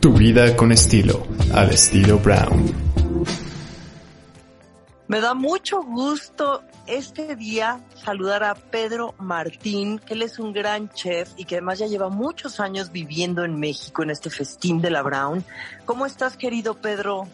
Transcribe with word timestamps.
Tu 0.00 0.12
vida 0.12 0.54
con 0.54 0.70
estilo, 0.70 1.26
al 1.52 1.70
estilo 1.70 2.20
Brown. 2.20 2.72
Me 5.08 5.20
da 5.20 5.34
mucho 5.34 5.82
gusto 5.82 6.62
este 6.86 7.34
día 7.34 7.80
saludar 7.96 8.44
a 8.44 8.54
Pedro 8.54 9.16
Martín, 9.18 9.98
que 9.98 10.14
él 10.14 10.22
es 10.22 10.38
un 10.38 10.52
gran 10.52 10.88
chef 10.90 11.30
y 11.36 11.46
que 11.46 11.56
además 11.56 11.80
ya 11.80 11.86
lleva 11.86 12.10
muchos 12.10 12.60
años 12.60 12.92
viviendo 12.92 13.44
en 13.44 13.58
México 13.58 14.04
en 14.04 14.10
este 14.10 14.30
festín 14.30 14.80
de 14.80 14.90
la 14.90 15.02
Brown. 15.02 15.44
¿Cómo 15.84 16.06
estás, 16.06 16.36
querido 16.36 16.74
Pedro? 16.74 17.26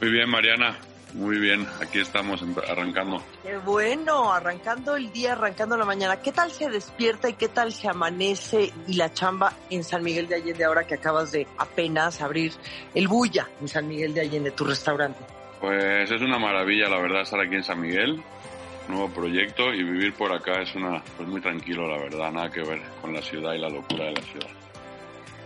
Muy 0.00 0.10
bien, 0.10 0.30
Mariana. 0.30 0.78
Muy 1.14 1.38
bien, 1.38 1.66
aquí 1.80 1.98
estamos 1.98 2.40
arrancando. 2.68 3.22
Qué 3.42 3.56
bueno, 3.58 4.32
arrancando 4.32 4.96
el 4.96 5.12
día, 5.12 5.32
arrancando 5.32 5.76
la 5.76 5.84
mañana. 5.84 6.20
¿Qué 6.20 6.30
tal 6.30 6.50
se 6.50 6.68
despierta 6.68 7.28
y 7.28 7.34
qué 7.34 7.48
tal 7.48 7.72
se 7.72 7.88
amanece 7.88 8.72
y 8.86 8.94
la 8.94 9.12
chamba 9.12 9.52
en 9.70 9.82
San 9.82 10.04
Miguel 10.04 10.28
de 10.28 10.36
Allende 10.36 10.64
ahora 10.64 10.86
que 10.86 10.94
acabas 10.94 11.32
de 11.32 11.46
apenas 11.58 12.20
abrir 12.20 12.52
el 12.94 13.08
Bulla 13.08 13.48
en 13.60 13.68
San 13.68 13.88
Miguel 13.88 14.14
de 14.14 14.20
Allende, 14.20 14.52
tu 14.52 14.64
restaurante? 14.64 15.18
Pues 15.60 16.10
es 16.10 16.22
una 16.22 16.38
maravilla, 16.38 16.88
la 16.88 17.00
verdad, 17.00 17.22
estar 17.22 17.40
aquí 17.40 17.56
en 17.56 17.64
San 17.64 17.80
Miguel, 17.80 18.22
nuevo 18.88 19.08
proyecto 19.10 19.74
y 19.74 19.82
vivir 19.82 20.14
por 20.14 20.32
acá 20.32 20.62
es 20.62 20.74
una, 20.74 21.02
pues 21.16 21.28
muy 21.28 21.40
tranquilo, 21.40 21.88
la 21.88 21.98
verdad, 21.98 22.30
nada 22.30 22.50
que 22.50 22.62
ver 22.62 22.80
con 23.00 23.12
la 23.12 23.20
ciudad 23.20 23.54
y 23.54 23.58
la 23.58 23.68
locura 23.68 24.06
de 24.06 24.12
la 24.12 24.22
ciudad. 24.22 24.50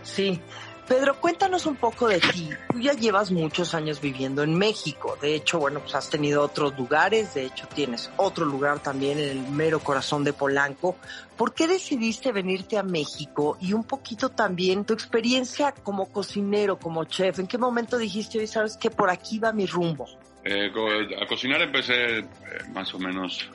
Sí, 0.03 0.39
Pedro, 0.87 1.19
cuéntanos 1.19 1.65
un 1.65 1.75
poco 1.77 2.07
de 2.07 2.19
ti. 2.19 2.49
Tú 2.71 2.79
ya 2.79 2.93
llevas 2.93 3.31
muchos 3.31 3.73
años 3.73 3.99
viviendo 3.99 4.43
en 4.43 4.55
México. 4.55 5.17
De 5.19 5.33
hecho, 5.33 5.57
bueno, 5.57 5.79
pues 5.79 5.95
has 5.95 6.11
tenido 6.11 6.43
otros 6.43 6.77
lugares. 6.77 7.33
De 7.33 7.45
hecho, 7.45 7.67
tienes 7.73 8.11
otro 8.17 8.45
lugar 8.45 8.79
también 8.79 9.17
en 9.17 9.29
el 9.29 9.49
mero 9.49 9.79
corazón 9.79 10.23
de 10.23 10.33
Polanco. 10.33 10.97
¿Por 11.35 11.55
qué 11.55 11.67
decidiste 11.67 12.31
venirte 12.31 12.77
a 12.77 12.83
México? 12.83 13.57
Y 13.59 13.73
un 13.73 13.83
poquito 13.83 14.29
también 14.29 14.85
tu 14.85 14.93
experiencia 14.93 15.71
como 15.71 16.11
cocinero, 16.11 16.77
como 16.77 17.03
chef. 17.05 17.39
¿En 17.39 17.47
qué 17.47 17.57
momento 17.57 17.97
dijiste, 17.97 18.37
hoy 18.37 18.47
sabes 18.47 18.77
que 18.77 18.91
por 18.91 19.09
aquí 19.09 19.39
va 19.39 19.51
mi 19.51 19.65
rumbo? 19.65 20.07
Eh, 20.43 20.71
a 21.19 21.25
cocinar 21.25 21.63
empecé 21.63 22.19
eh, 22.19 22.27
más 22.71 22.93
o 22.93 22.99
menos 22.99 23.49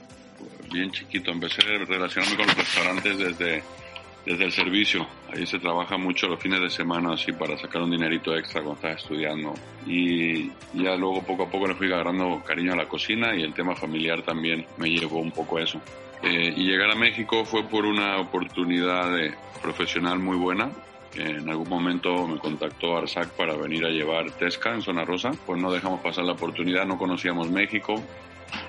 bien 0.72 0.90
chiquito. 0.90 1.30
Empecé 1.30 1.62
a 1.62 1.78
con 1.78 2.46
los 2.46 2.56
restaurantes 2.56 3.18
desde 3.18 3.62
desde 4.30 4.44
el 4.44 4.52
servicio. 4.52 5.06
Ahí 5.32 5.44
se 5.44 5.58
trabaja 5.58 5.96
mucho 5.96 6.28
los 6.28 6.40
fines 6.40 6.60
de 6.60 6.70
semana 6.70 7.14
así 7.14 7.32
para 7.32 7.56
sacar 7.58 7.82
un 7.82 7.90
dinerito 7.90 8.36
extra 8.36 8.62
cuando 8.62 8.80
estás 8.80 9.02
estudiando. 9.02 9.54
Y 9.86 10.48
ya 10.72 10.94
luego 10.96 11.22
poco 11.22 11.44
a 11.44 11.50
poco 11.50 11.66
le 11.66 11.74
fui 11.74 11.92
agarrando 11.92 12.40
cariño 12.44 12.72
a 12.72 12.76
la 12.76 12.86
cocina 12.86 13.34
y 13.34 13.42
el 13.42 13.52
tema 13.52 13.74
familiar 13.74 14.22
también 14.22 14.66
me 14.76 14.88
llevó 14.88 15.18
un 15.18 15.32
poco 15.32 15.58
a 15.58 15.62
eso. 15.62 15.80
Eh, 16.22 16.52
y 16.56 16.64
llegar 16.64 16.90
a 16.90 16.94
México 16.94 17.44
fue 17.44 17.64
por 17.64 17.84
una 17.84 18.18
oportunidad 18.18 19.12
de, 19.16 19.34
profesional 19.60 20.20
muy 20.20 20.36
buena. 20.36 20.70
En 21.14 21.48
algún 21.48 21.68
momento 21.68 22.28
me 22.28 22.38
contactó 22.38 22.96
Arsac 22.96 23.30
para 23.30 23.56
venir 23.56 23.84
a 23.84 23.88
llevar 23.88 24.30
Tesca 24.30 24.72
en 24.72 24.82
Zona 24.82 25.04
Rosa. 25.04 25.32
Pues 25.44 25.60
no 25.60 25.72
dejamos 25.72 26.00
pasar 26.02 26.24
la 26.24 26.34
oportunidad, 26.34 26.86
no 26.86 26.98
conocíamos 26.98 27.50
México 27.50 28.00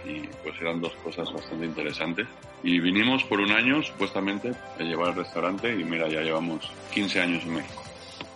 y 0.06 0.28
pues 0.44 0.60
eran 0.62 0.82
dos 0.82 0.94
cosas 1.04 1.32
bastante 1.32 1.66
interesantes. 1.66 2.28
Y 2.64 2.80
vinimos 2.80 3.24
por 3.24 3.40
un 3.40 3.52
año 3.52 3.82
supuestamente 3.82 4.54
a 4.80 4.84
llevar 4.84 5.10
al 5.10 5.16
restaurante 5.16 5.73
y 5.73 5.84
mira, 5.84 6.08
ya 6.08 6.22
llevamos 6.22 6.72
15 6.94 7.22
años 7.22 7.44
en 7.44 7.54
México. 7.56 7.84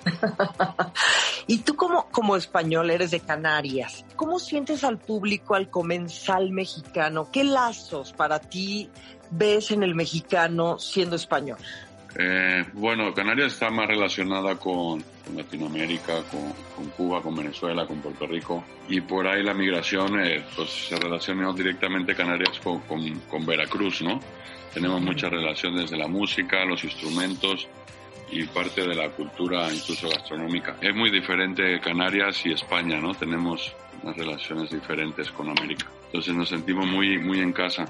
y 1.48 1.60
tú 1.60 1.76
como, 1.76 2.10
como 2.12 2.36
español 2.36 2.92
eres 2.92 3.12
de 3.12 3.20
Canarias, 3.20 4.06
¿cómo 4.16 4.40
sientes 4.40 4.84
al 4.84 5.00
público, 5.00 5.56
al 5.56 5.70
comensal 5.70 6.52
mexicano? 6.52 7.30
¿Qué 7.32 7.44
lazos 7.44 8.14
para 8.14 8.40
ti 8.40 8.90
ves 9.32 9.72
en 9.72 9.84
el 9.84 9.96
mexicano 9.96 10.80
siendo 10.80 11.16
español? 11.16 11.58
Eh, 12.18 12.64
bueno, 12.74 13.14
Canarias 13.14 13.54
está 13.54 13.70
más 13.70 13.88
relacionada 13.88 14.56
con, 14.56 15.04
Latinoamérica, 15.36 16.24
con, 16.24 16.90
Cuba, 16.92 17.22
con 17.22 17.36
Venezuela, 17.36 17.86
con 17.86 18.02
Puerto 18.02 18.26
Rico. 18.26 18.64
Y 18.88 19.02
por 19.02 19.28
ahí 19.28 19.44
la 19.44 19.54
migración 19.54 20.20
eh, 20.24 20.46
pues 20.56 20.70
se 20.70 20.96
relacionó 20.96 21.52
directamente 21.54 22.16
Canarias 22.16 22.60
con, 22.64 22.82
con, 22.82 23.46
Veracruz, 23.46 24.02
¿no? 24.02 24.20
Tenemos 24.74 25.02
mucha 25.02 25.30
relación 25.30 25.76
desde 25.76 25.98
la 25.98 26.08
música, 26.08 26.64
los 26.66 26.84
instrumentos 26.84 27.68
y 28.32 28.44
parte 28.46 28.88
de 28.88 28.96
la 28.96 29.10
cultura 29.10 29.72
incluso 29.74 30.10
gastronómica. 30.10 30.78
Es 30.82 30.96
muy 30.96 31.10
diferente 31.10 31.80
Canarias 31.80 32.46
y 32.46 32.54
España, 32.54 33.00
¿no? 33.00 33.14
Tenemos 33.14 33.74
unas 34.04 34.16
relaciones 34.16 34.70
diferentes 34.70 35.32
con 35.32 35.50
América. 35.50 35.88
Entonces 36.08 36.34
nos 36.34 36.50
sentimos 36.50 36.86
muy, 36.88 37.18
muy 37.18 37.40
en 37.40 37.52
casa. 37.52 37.86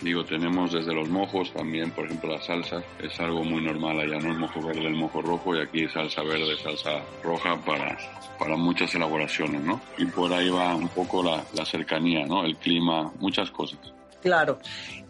Digo, 0.00 0.24
tenemos 0.24 0.72
desde 0.72 0.92
los 0.92 1.08
mojos 1.08 1.52
también, 1.52 1.90
por 1.90 2.04
ejemplo, 2.04 2.30
la 2.30 2.42
salsa 2.42 2.82
es 3.02 3.18
algo 3.18 3.42
muy 3.42 3.62
normal 3.62 3.98
allá, 3.98 4.18
¿no? 4.18 4.30
El 4.30 4.38
mojo 4.38 4.60
verde, 4.60 4.86
el 4.86 4.94
mojo 4.94 5.22
rojo 5.22 5.56
y 5.56 5.62
aquí 5.62 5.88
salsa 5.88 6.22
verde, 6.22 6.56
salsa 6.62 7.02
roja 7.22 7.56
para, 7.64 7.96
para 8.38 8.56
muchas 8.56 8.94
elaboraciones, 8.94 9.62
¿no? 9.62 9.80
Y 9.96 10.04
por 10.04 10.32
ahí 10.32 10.50
va 10.50 10.74
un 10.74 10.88
poco 10.88 11.22
la, 11.22 11.42
la 11.54 11.64
cercanía, 11.64 12.26
¿no? 12.26 12.44
El 12.44 12.56
clima, 12.56 13.10
muchas 13.18 13.50
cosas. 13.50 13.78
Claro. 14.22 14.58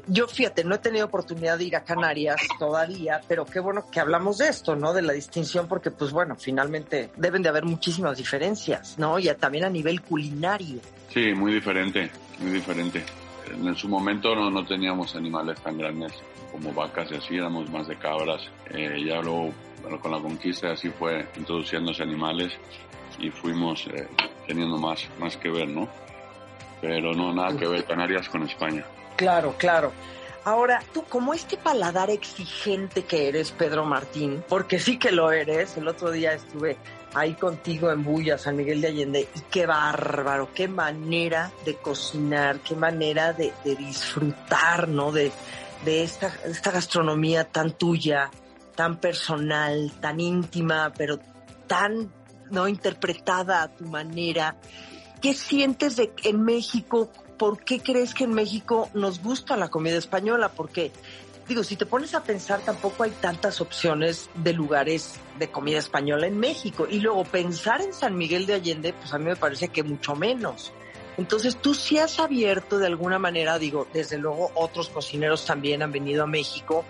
Yo, 0.09 0.29
fíjate, 0.29 0.63
no 0.63 0.77
he 0.77 0.79
tenido 0.79 1.07
oportunidad 1.07 1.59
de 1.59 1.65
ir 1.65 1.75
a 1.75 1.83
Canarias 1.83 2.41
todavía, 2.61 3.21
pero 3.27 3.45
qué 3.45 3.59
bueno 3.59 3.91
que 3.91 3.99
hablamos 3.99 4.39
de 4.39 4.49
esto, 4.49 4.77
¿no? 4.77 4.93
De 4.93 5.03
la 5.03 5.13
distinción, 5.13 5.67
porque, 5.67 5.91
pues 5.91 6.13
bueno, 6.13 6.37
finalmente 6.37 7.11
deben 7.17 7.43
de 7.43 7.49
haber 7.49 7.65
muchísimas 7.65 8.17
diferencias, 8.17 8.97
¿no? 8.99 9.19
Y 9.19 9.27
también 9.35 9.65
a 9.65 9.71
nivel 9.71 10.01
culinario. 10.03 10.79
Sí, 11.13 11.35
muy 11.35 11.55
diferente, 11.55 12.09
muy 12.39 12.53
diferente 12.53 13.03
en 13.53 13.75
su 13.77 13.89
momento 13.89 14.35
no, 14.35 14.51
no 14.51 14.65
teníamos 14.65 15.15
animales 15.17 15.61
tan 15.61 15.79
grandes 15.79 16.13
como 16.53 16.73
vacas 16.73 17.11
y 17.11 17.17
así, 17.17 17.37
éramos 17.37 17.71
más 17.71 17.87
de 17.87 17.97
cabras. 17.97 18.43
Eh, 18.71 19.05
ya 19.07 19.21
luego, 19.21 19.53
con 20.01 20.11
la 20.11 20.21
conquista 20.21 20.73
así 20.73 20.91
fue 20.91 21.27
introduciéndose 21.37 22.03
animales 22.03 22.53
y 23.19 23.31
fuimos 23.31 23.87
eh, 23.89 24.09
teniendo 24.47 24.77
más, 24.79 25.09
más 25.19 25.37
que 25.37 25.51
ver, 25.51 25.69
¿no? 25.69 25.89
Pero 26.81 27.13
no, 27.15 27.33
nada 27.33 27.57
que 27.57 27.67
ver 27.67 27.85
Canarias 27.85 28.29
con 28.29 28.43
España. 28.43 28.85
Claro, 29.17 29.55
claro. 29.59 29.93
Ahora, 30.45 30.81
tú 30.95 31.03
como 31.09 31.35
este 31.35 31.57
paladar 31.57 32.09
exigente 32.11 33.05
que 33.05 33.29
eres, 33.29 33.51
Pedro 33.51 33.85
Martín, 33.85 34.45
porque 34.49 34.79
sí 34.79 34.97
que 34.97 35.11
lo 35.11 35.33
eres, 35.33 35.77
el 35.77 35.89
otro 35.89 36.13
día 36.13 36.35
estuve 36.35 36.77
ahí 37.17 37.35
contigo 37.35 37.91
en 37.91 38.05
Bulla, 38.05 38.37
San 38.37 38.57
Miguel 38.57 38.83
de 38.83 38.89
Allende, 38.89 39.29
y 39.35 39.41
qué 39.51 39.65
bárbaro, 39.65 40.51
qué 40.55 40.69
manera 40.69 41.51
de 41.65 41.77
cocinar, 41.77 42.61
qué 42.61 42.77
manera 42.77 43.33
de, 43.33 43.53
disfrutar, 43.65 44.89
¿no? 44.89 45.13
De, 45.13 45.33
de 45.85 46.03
esta, 46.03 46.31
esta 46.45 46.71
gastronomía 46.71 47.45
tan 47.45 47.73
tuya, 47.73 48.31
tan 48.75 48.99
personal, 48.99 49.93
tan 49.99 50.21
íntima, 50.21 50.93
pero 50.97 51.19
tan, 51.67 52.13
¿no? 52.51 52.69
Interpretada 52.69 53.63
a 53.63 53.69
tu 53.69 53.87
manera. 53.87 54.57
¿Qué 55.23 55.33
sientes 55.33 55.97
de 55.97 56.13
en 56.23 56.43
México 56.45 57.11
¿por 57.37 57.63
qué 57.65 57.81
crees 57.81 58.15
que 58.15 58.25
en 58.25 58.35
México 58.35 58.89
nos 58.95 59.23
gusta 59.23 59.57
la 59.57 59.69
comida 59.69 59.97
española? 59.97 60.51
Porque, 60.51 60.93
digo, 61.49 61.63
si 61.63 61.77
te 61.77 61.87
pones 61.87 62.15
a 62.15 62.23
pensar, 62.23 62.61
tampoco 62.61 63.05
hay 63.05 63.11
tantas 63.13 63.61
opciones 63.61 64.29
de 64.35 64.53
lugares 64.53 65.15
de 65.39 65.49
comida 65.51 65.79
española 65.79 66.27
en 66.27 66.39
México. 66.39 66.87
Y 66.91 67.01
luego 67.01 67.25
pensar 67.25 67.81
en 67.81 67.93
San 67.93 68.17
Miguel 68.17 68.47
de 68.47 68.55
Allende, 68.55 68.93
pues 68.93 69.13
a 69.13 69.19
mí 69.19 69.25
me 69.25 69.37
parece 69.37 69.69
que 69.69 69.83
mucho 69.83 70.17
menos. 70.17 70.73
Entonces 71.19 71.57
tú 71.57 71.75
sí 71.75 71.99
has 71.99 72.19
abierto 72.21 72.77
de 72.79 72.87
alguna 72.87 73.19
manera, 73.19 73.59
digo, 73.59 73.87
desde 73.93 74.19
luego 74.19 74.51
otros 74.55 74.91
cocineros 74.91 75.47
también 75.47 75.83
han 75.83 75.91
venido 75.91 76.25
a 76.25 76.27
México, 76.27 76.85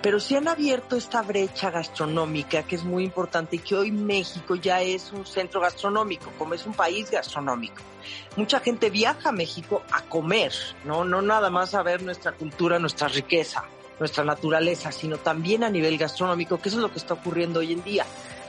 pero 0.00 0.20
sí 0.20 0.36
han 0.36 0.46
abierto 0.46 0.94
esta 0.94 1.20
brecha 1.22 1.70
gastronómica 1.72 2.62
que 2.62 2.76
es 2.76 2.84
muy 2.84 3.02
importante 3.02 3.56
y 3.56 3.58
que 3.58 3.74
hoy 3.74 3.90
México 3.90 4.54
ya 4.54 4.82
es 4.82 5.10
un 5.12 5.26
centro 5.26 5.60
gastronómico, 5.60 6.30
como 6.38 6.54
es 6.54 6.64
un 6.64 6.74
país 6.74 7.10
gastronómico. 7.10 7.82
Mucha 8.36 8.60
gente 8.60 8.88
viaja 8.88 9.30
a 9.30 9.32
México 9.32 9.82
a 9.90 10.02
comer, 10.02 10.52
no, 10.84 11.04
no 11.04 11.20
nada 11.20 11.50
más 11.50 11.74
a 11.74 11.82
ver 11.82 12.02
nuestra 12.02 12.30
cultura, 12.32 12.78
nuestra 12.78 13.08
riqueza, 13.08 13.64
nuestra 14.02 14.24
naturaleza, 14.24 14.90
sino 14.90 15.16
también 15.16 15.62
a 15.62 15.70
nivel 15.70 15.96
gastronómico, 15.96 16.58
que 16.58 16.68
eso 16.68 16.78
es 16.78 16.82
lo 16.82 16.90
que 16.90 16.98
está 16.98 17.14
ocurriendo 17.14 17.60
hoy 17.60 17.72
en 17.72 17.84
día. 17.84 18.04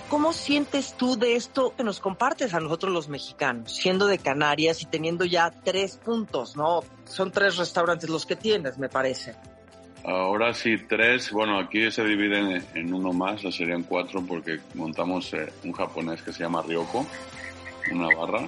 ¿Cómo 0.10 0.34
sientes 0.34 0.96
tú 0.98 1.16
de 1.16 1.36
esto 1.36 1.76
que 1.78 1.84
nos 1.84 2.00
compartes 2.00 2.56
a 2.56 2.60
nosotros 2.60 2.92
los 2.92 3.08
mexicanos, 3.08 3.72
siendo 3.76 4.08
de 4.08 4.18
Canarias 4.18 4.82
y 4.82 4.86
teniendo 4.86 5.26
ya 5.26 5.52
tres 5.64 5.98
puntos, 5.98 6.56
¿no? 6.56 6.82
Son 7.06 7.32
tres 7.32 7.58
restaurantes 7.58 8.10
los 8.10 8.26
que 8.26 8.36
tienes, 8.36 8.78
me 8.80 8.90
parece. 8.90 9.36
Ahora 10.04 10.54
sí, 10.54 10.78
tres. 10.90 11.32
Bueno, 11.32 11.60
aquí 11.60 11.90
se 11.92 12.04
dividen 12.04 12.66
en 12.74 12.94
uno 12.94 13.14
más, 13.14 13.42
serían 13.56 13.84
cuatro 13.84 14.24
porque 14.28 14.60
montamos 14.74 15.34
eh, 15.34 15.54
un 15.64 15.72
japonés 15.72 16.22
que 16.24 16.34
se 16.34 16.44
llama 16.44 16.62
Ryoko, 16.62 17.06
una 17.92 18.08
barra, 18.16 18.48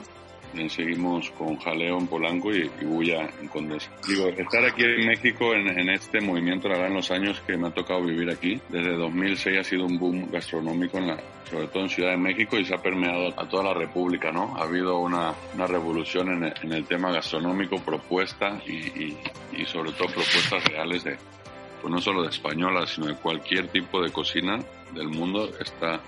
seguimos 0.69 1.29
con 1.31 1.57
Jaleo 1.57 1.97
en 1.97 2.07
Polanco 2.07 2.53
y, 2.53 2.69
y 2.81 2.85
Bulla 2.85 3.29
en 3.39 3.47
Condesa. 3.47 3.91
Digo, 4.07 4.27
estar 4.27 4.63
aquí 4.65 4.83
en 4.83 5.07
México 5.07 5.53
en, 5.53 5.89
este 5.89 6.21
movimiento, 6.21 6.67
la 6.67 6.75
verdad, 6.75 6.89
en 6.89 6.95
los 6.95 7.11
años 7.11 7.41
que 7.45 7.57
me 7.57 7.67
ha 7.67 7.71
tocado 7.71 8.01
vivir 8.01 8.29
aquí, 8.29 8.59
desde 8.69 8.95
2006 8.95 9.59
ha 9.59 9.63
sido 9.63 9.85
un 9.85 9.99
boom 9.99 10.29
gastronómico, 10.31 10.97
en 10.97 11.07
la, 11.07 11.19
sobre 11.49 11.67
todo 11.67 11.83
en 11.83 11.89
Ciudad 11.89 12.11
de 12.11 12.17
México, 12.17 12.57
y 12.57 12.65
se 12.65 12.73
ha 12.73 12.77
permeado 12.77 13.33
a 13.39 13.47
toda 13.47 13.63
la 13.63 13.73
República, 13.73 14.31
¿no? 14.31 14.55
Ha 14.57 14.63
habido 14.63 14.99
una, 14.99 15.33
una 15.53 15.67
revolución 15.67 16.31
en 16.31 16.43
el, 16.45 16.53
en 16.63 16.73
el, 16.73 16.85
tema 16.85 17.11
gastronómico, 17.11 17.79
propuesta 17.79 18.61
y, 18.65 18.73
y, 18.73 19.17
y 19.57 19.65
sobre 19.65 19.91
todo 19.91 20.07
propuestas 20.07 20.63
reales 20.65 21.03
de, 21.03 21.17
pues 21.81 21.93
no 21.93 22.01
solo 22.01 22.23
de 22.23 22.29
española, 22.29 22.87
sino 22.87 23.07
de 23.07 23.15
cualquier 23.15 23.67
tipo 23.67 24.01
de 24.01 24.11
cocina 24.11 24.59
del 24.93 25.09
mundo 25.09 25.49
está 25.59 25.99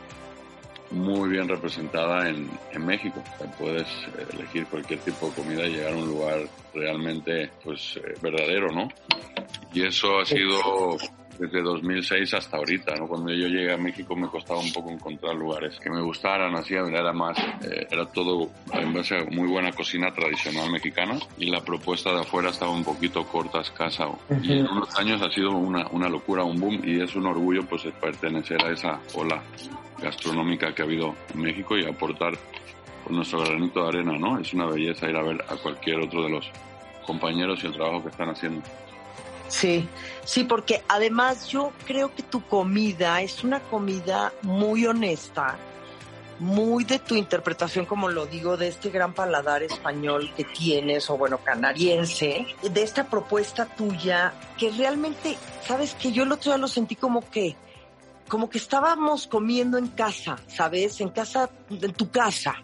muy 0.92 1.30
bien 1.30 1.48
representada 1.48 2.30
en, 2.30 2.50
México. 2.86 3.22
puedes 3.58 3.88
elegir 4.32 4.66
cualquier 4.68 5.00
tipo 5.00 5.28
de 5.28 5.34
comida 5.34 5.66
y 5.66 5.74
llegar 5.74 5.94
a 5.94 5.98
un 5.98 6.08
lugar 6.08 6.40
realmente 6.74 7.50
pues 7.64 7.98
eh, 7.98 8.14
verdadero, 8.22 8.68
¿no? 8.72 8.88
Y 9.74 9.86
eso 9.86 10.20
ha 10.20 10.26
sido 10.26 10.98
desde 11.40 11.62
2006 11.62 12.34
hasta 12.34 12.58
ahorita, 12.58 12.96
¿no? 12.96 13.08
Cuando 13.08 13.32
yo 13.34 13.48
llegué 13.48 13.74
a 13.74 13.78
México 13.78 14.16
me 14.16 14.28
costaba 14.28 14.60
un 14.60 14.72
poco 14.72 14.92
encontrar 14.92 15.36
lugares 15.36 15.80
que 15.80 15.90
me 15.90 16.02
gustaran, 16.02 16.56
así 16.56 16.76
era 16.76 17.14
más, 17.14 17.38
eh, 17.40 17.88
era 17.90 18.06
todo 18.06 18.50
en 18.74 18.94
base 18.94 19.18
a 19.18 19.26
muy 19.26 19.48
buena 19.48 19.72
cocina 19.72 20.12
tradicional 20.14 20.72
mexicana 20.72 21.18
y 21.38 21.50
la 21.50 21.62
propuesta 21.62 22.12
de 22.12 22.22
afuera 22.22 22.50
estaba 22.50 22.72
un 22.72 22.84
poquito 22.84 23.26
corta, 23.26 23.62
escasa. 23.62 24.06
Y 24.42 24.54
en 24.54 24.68
unos 24.68 24.98
años 24.98 25.22
ha 25.22 25.30
sido 25.30 25.52
una, 25.52 25.88
una 25.92 26.10
locura, 26.10 26.44
un 26.44 26.60
boom 26.60 26.82
y 26.84 27.02
es 27.02 27.16
un 27.16 27.28
orgullo 27.28 27.66
pues 27.68 27.84
pertenecer 28.00 28.64
a 28.66 28.72
esa 28.72 29.00
ola 29.14 29.44
gastronómica 30.02 30.74
que 30.74 30.82
ha 30.82 30.86
habido 30.86 31.16
en 31.34 31.42
México 31.42 31.78
y 31.78 31.86
aportar 31.86 32.38
nuestro 33.10 33.40
granito 33.40 33.84
de 33.84 33.88
arena, 33.88 34.18
¿no? 34.18 34.40
Es 34.40 34.54
una 34.54 34.66
belleza 34.66 35.10
ir 35.10 35.16
a 35.16 35.24
ver 35.24 35.44
a 35.48 35.56
cualquier 35.56 36.00
otro 36.00 36.24
de 36.24 36.30
los 36.30 36.52
compañeros 37.06 37.64
y 37.64 37.68
el 37.68 37.74
trabajo 37.74 38.04
que 38.04 38.10
están 38.10 38.30
haciendo. 38.30 38.62
Sí, 39.48 39.88
sí, 40.26 40.44
porque 40.44 40.84
además 40.90 41.48
yo 41.48 41.72
creo 41.86 42.14
que 42.14 42.22
tu 42.22 42.42
comida 42.46 43.22
es 43.22 43.44
una 43.46 43.62
comida 43.62 44.34
muy 44.42 44.86
honesta, 44.86 45.58
muy 46.40 46.84
de 46.84 47.00
tu 47.00 47.16
interpretación, 47.16 47.86
como 47.86 48.10
lo 48.10 48.26
digo, 48.26 48.58
de 48.58 48.68
este 48.68 48.90
gran 48.90 49.14
paladar 49.14 49.64
español 49.64 50.32
que 50.36 50.44
tienes, 50.44 51.10
o 51.10 51.18
bueno, 51.18 51.40
canariense, 51.40 52.46
de 52.62 52.84
esta 52.84 53.06
propuesta 53.06 53.66
tuya, 53.66 54.34
que 54.58 54.70
realmente, 54.72 55.38
sabes 55.66 55.96
que 55.96 56.12
yo 56.12 56.24
el 56.24 56.32
otro 56.32 56.52
día 56.52 56.58
lo 56.58 56.68
sentí 56.68 56.96
como 56.96 57.28
que, 57.30 57.56
como 58.28 58.50
que 58.50 58.58
estábamos 58.58 59.28
comiendo 59.28 59.78
en 59.78 59.88
casa, 59.88 60.38
¿sabes? 60.48 61.02
En 61.02 61.10
casa, 61.10 61.50
en 61.70 61.94
tu 61.94 62.10
casa. 62.10 62.56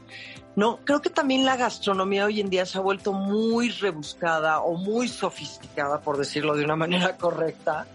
No, 0.55 0.79
creo 0.83 1.01
que 1.01 1.09
también 1.09 1.45
la 1.45 1.57
gastronomía 1.57 2.25
hoy 2.25 2.39
en 2.39 2.49
día 2.49 2.65
se 2.65 2.77
ha 2.77 2.81
vuelto 2.81 3.11
muy 3.11 3.69
rebuscada 3.69 4.61
o 4.61 4.75
muy 4.75 5.07
sofisticada, 5.07 6.01
por 6.01 6.17
decirlo 6.17 6.55
de 6.55 6.63
una 6.63 6.75
manera 6.75 7.17
correcta, 7.17 7.87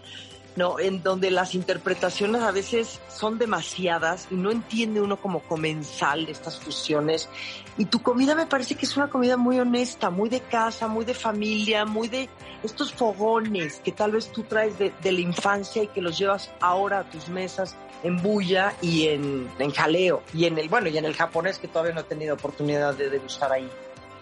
¿no? 0.55 0.79
En 0.79 1.03
donde 1.03 1.31
las 1.31 1.55
interpretaciones 1.55 2.41
a 2.41 2.51
veces 2.51 2.99
son 3.09 3.37
demasiadas 3.37 4.27
y 4.29 4.35
no 4.35 4.51
entiende 4.51 5.01
uno 5.01 5.17
como 5.17 5.41
comensal 5.41 6.27
estas 6.29 6.59
fusiones. 6.59 7.29
Y 7.77 7.85
tu 7.85 8.01
comida 8.01 8.35
me 8.35 8.45
parece 8.45 8.75
que 8.75 8.85
es 8.85 8.97
una 8.97 9.09
comida 9.09 9.37
muy 9.37 9.59
honesta, 9.59 10.09
muy 10.09 10.29
de 10.29 10.41
casa, 10.41 10.87
muy 10.87 11.05
de 11.05 11.13
familia, 11.13 11.85
muy 11.85 12.07
de 12.07 12.29
estos 12.63 12.93
fogones 12.93 13.79
que 13.83 13.91
tal 13.91 14.11
vez 14.11 14.31
tú 14.31 14.43
traes 14.43 14.77
de, 14.77 14.93
de 15.01 15.11
la 15.11 15.21
infancia 15.21 15.83
y 15.83 15.87
que 15.87 16.01
los 16.01 16.17
llevas 16.17 16.51
ahora 16.59 16.99
a 16.99 17.03
tus 17.09 17.29
mesas 17.29 17.75
en 18.03 18.21
bulla 18.21 18.73
y 18.81 19.07
en, 19.07 19.49
en 19.59 19.71
jaleo 19.71 20.23
y 20.33 20.45
en 20.45 20.57
el 20.57 20.69
bueno 20.69 20.89
y 20.89 20.97
en 20.97 21.05
el 21.05 21.13
japonés 21.13 21.59
que 21.59 21.67
todavía 21.67 21.93
no 21.93 22.01
he 22.01 22.05
tenido 22.05 22.35
oportunidad 22.35 22.93
de 22.95 23.09
degustar 23.09 23.51
ahí. 23.51 23.69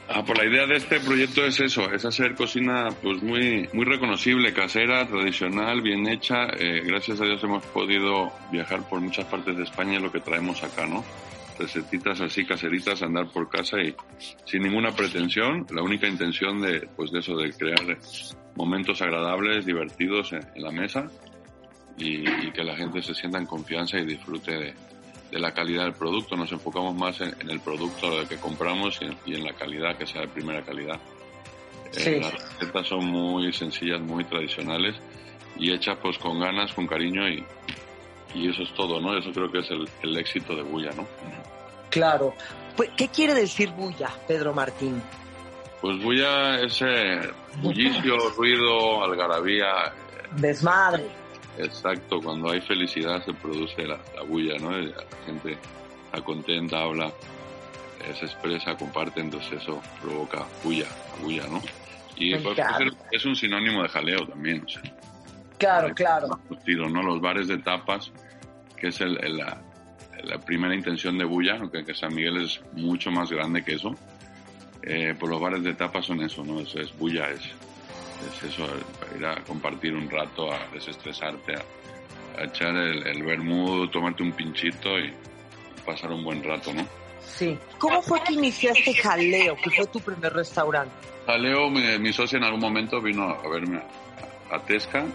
Ah, 0.09 0.23
pues 0.25 0.37
la 0.39 0.45
idea 0.45 0.65
de 0.65 0.77
este 0.77 1.01
proyecto 1.01 1.45
es 1.45 1.59
eso, 1.59 1.91
es 1.91 2.05
hacer 2.05 2.33
cocina 2.33 2.89
pues 3.01 3.21
muy 3.21 3.67
muy 3.73 3.83
reconocible, 3.83 4.53
casera, 4.53 5.05
tradicional, 5.05 5.81
bien 5.81 6.07
hecha. 6.07 6.47
Eh, 6.57 6.81
gracias 6.85 7.19
a 7.19 7.25
Dios 7.25 7.43
hemos 7.43 7.65
podido 7.65 8.31
viajar 8.49 8.87
por 8.87 9.01
muchas 9.01 9.25
partes 9.25 9.57
de 9.57 9.63
España, 9.63 9.99
lo 9.99 10.09
que 10.09 10.21
traemos 10.21 10.63
acá, 10.63 10.85
¿no? 10.87 11.03
Recetitas 11.59 12.21
así 12.21 12.45
caseritas, 12.45 13.01
andar 13.01 13.27
por 13.27 13.49
casa 13.49 13.81
y 13.81 13.93
sin 14.45 14.63
ninguna 14.63 14.95
pretensión, 14.95 15.67
la 15.71 15.81
única 15.81 16.07
intención 16.07 16.61
de 16.61 16.87
pues 16.95 17.11
de 17.11 17.19
eso, 17.19 17.35
de 17.35 17.51
crear 17.51 17.97
momentos 18.55 19.01
agradables, 19.01 19.65
divertidos 19.65 20.31
en 20.31 20.63
la 20.63 20.71
mesa 20.71 21.09
y, 21.97 22.51
que 22.51 22.63
la 22.63 22.75
gente 22.75 23.01
se 23.01 23.13
sienta 23.13 23.39
en 23.39 23.45
confianza 23.45 23.97
y 23.97 24.05
disfrute 24.05 24.51
de, 24.51 24.73
la 25.31 25.53
calidad 25.53 25.83
del 25.83 25.93
producto. 25.93 26.35
Nos 26.35 26.51
enfocamos 26.51 26.95
más 26.95 27.19
en, 27.21 27.49
el 27.49 27.59
producto 27.59 28.27
que 28.27 28.37
compramos 28.37 28.99
y 29.25 29.33
en, 29.33 29.43
la 29.43 29.53
calidad, 29.53 29.97
que 29.97 30.07
sea 30.07 30.21
de 30.21 30.27
primera 30.27 30.63
calidad. 30.63 30.99
Eh, 31.97 32.19
las 32.21 32.33
recetas 32.33 32.87
son 32.87 33.05
muy 33.05 33.51
sencillas, 33.53 34.01
muy 34.01 34.23
tradicionales 34.25 34.95
y 35.57 35.71
hechas 35.71 35.97
pues 36.01 36.17
con 36.17 36.39
ganas, 36.39 36.73
con 36.73 36.85
cariño 36.85 37.27
y, 37.27 37.43
y 38.33 38.49
eso 38.49 38.63
es 38.63 38.73
todo, 38.73 38.99
¿no? 38.99 39.17
Eso 39.17 39.31
creo 39.31 39.51
que 39.51 39.59
es 39.59 39.69
el, 40.01 40.17
éxito 40.17 40.55
de 40.55 40.63
Bulla, 40.63 40.91
¿no? 40.91 41.07
Claro. 41.89 42.33
Pues, 42.75 42.89
¿Qué 42.95 43.07
quiere 43.07 43.33
decir 43.33 43.71
Bulla, 43.71 44.09
Pedro 44.27 44.53
Martín? 44.53 45.01
Pues 45.81 46.01
Bulla 46.03 46.59
es 46.61 46.81
eh, 46.81 47.21
bullicio, 47.61 48.17
ruido, 48.35 49.03
algarabía. 49.03 49.93
Desmadre. 50.35 51.05
Exacto, 51.57 52.19
cuando 52.21 52.51
hay 52.51 52.61
felicidad 52.61 53.23
se 53.25 53.33
produce 53.33 53.85
la, 53.85 53.99
bulla, 54.27 54.57
¿no? 54.59 54.71
La 54.71 55.03
gente 55.25 55.57
está 56.05 56.21
contenta, 56.23 56.83
habla, 56.83 57.07
eh, 57.07 58.13
se 58.13 58.25
expresa, 58.25 58.75
comparte, 58.75 59.21
entonces 59.21 59.61
eso 59.61 59.81
provoca 60.01 60.45
bulla, 60.63 60.87
bulla, 61.21 61.47
¿no? 61.47 61.61
Y 62.15 62.35
pues, 62.35 62.57
es 63.11 63.25
un 63.25 63.35
sinónimo 63.35 63.83
de 63.83 63.89
jaleo 63.89 64.27
también, 64.27 64.63
o 64.65 64.69
sea, 64.69 64.81
Claro, 65.57 65.93
claro. 65.93 66.39
¿no? 66.65 67.03
Los 67.03 67.19
bares 67.19 67.47
de 67.47 67.57
tapas, 67.57 68.11
que 68.75 68.87
es 68.87 68.99
la, 69.01 69.61
primera 70.45 70.75
intención 70.75 71.17
de 71.17 71.25
bulla, 71.25 71.57
aunque 71.59 71.83
que 71.83 71.93
San 71.93 72.13
Miguel 72.13 72.43
es 72.43 72.61
mucho 72.73 73.11
más 73.11 73.31
grande 73.31 73.63
que 73.63 73.73
eso, 73.73 73.95
eh, 74.83 75.15
pues 75.19 75.31
los 75.31 75.41
bares 75.41 75.63
de 75.63 75.73
tapas 75.73 76.05
son 76.05 76.21
eso, 76.21 76.43
¿no? 76.43 76.59
Es 76.59 76.97
bulla, 76.97 77.29
es 77.31 77.41
es 78.25 78.43
eso, 78.43 78.67
ir 79.17 79.25
a 79.25 79.43
compartir 79.43 79.93
un 79.93 80.09
rato, 80.09 80.51
a 80.51 80.67
desestresarte, 80.73 81.55
a, 81.55 82.43
echar 82.43 82.75
el, 82.75 83.05
el 83.07 83.89
tomarte 83.91 84.23
un 84.23 84.31
pinchito 84.31 84.97
y 84.99 85.13
pasar 85.85 86.11
un 86.11 86.23
buen 86.23 86.43
rato, 86.43 86.73
¿no? 86.73 86.85
Sí. 87.25 87.57
¿Cómo 87.77 88.01
fue 88.01 88.21
que 88.23 88.33
iniciaste 88.33 88.93
Jaleo, 88.93 89.55
que 89.57 89.69
fue 89.69 89.87
tu 89.87 89.99
primer 89.99 90.33
restaurante? 90.33 90.93
Jaleo, 91.25 91.69
mi, 91.69 91.97
mi 91.99 92.13
socia 92.13 92.37
en 92.37 92.43
algún 92.43 92.61
momento 92.61 93.01
vino 93.01 93.23
a 93.23 93.49
verme 93.49 93.81
a, 94.51 94.55
a 94.55 94.63
Tesca 94.63 95.05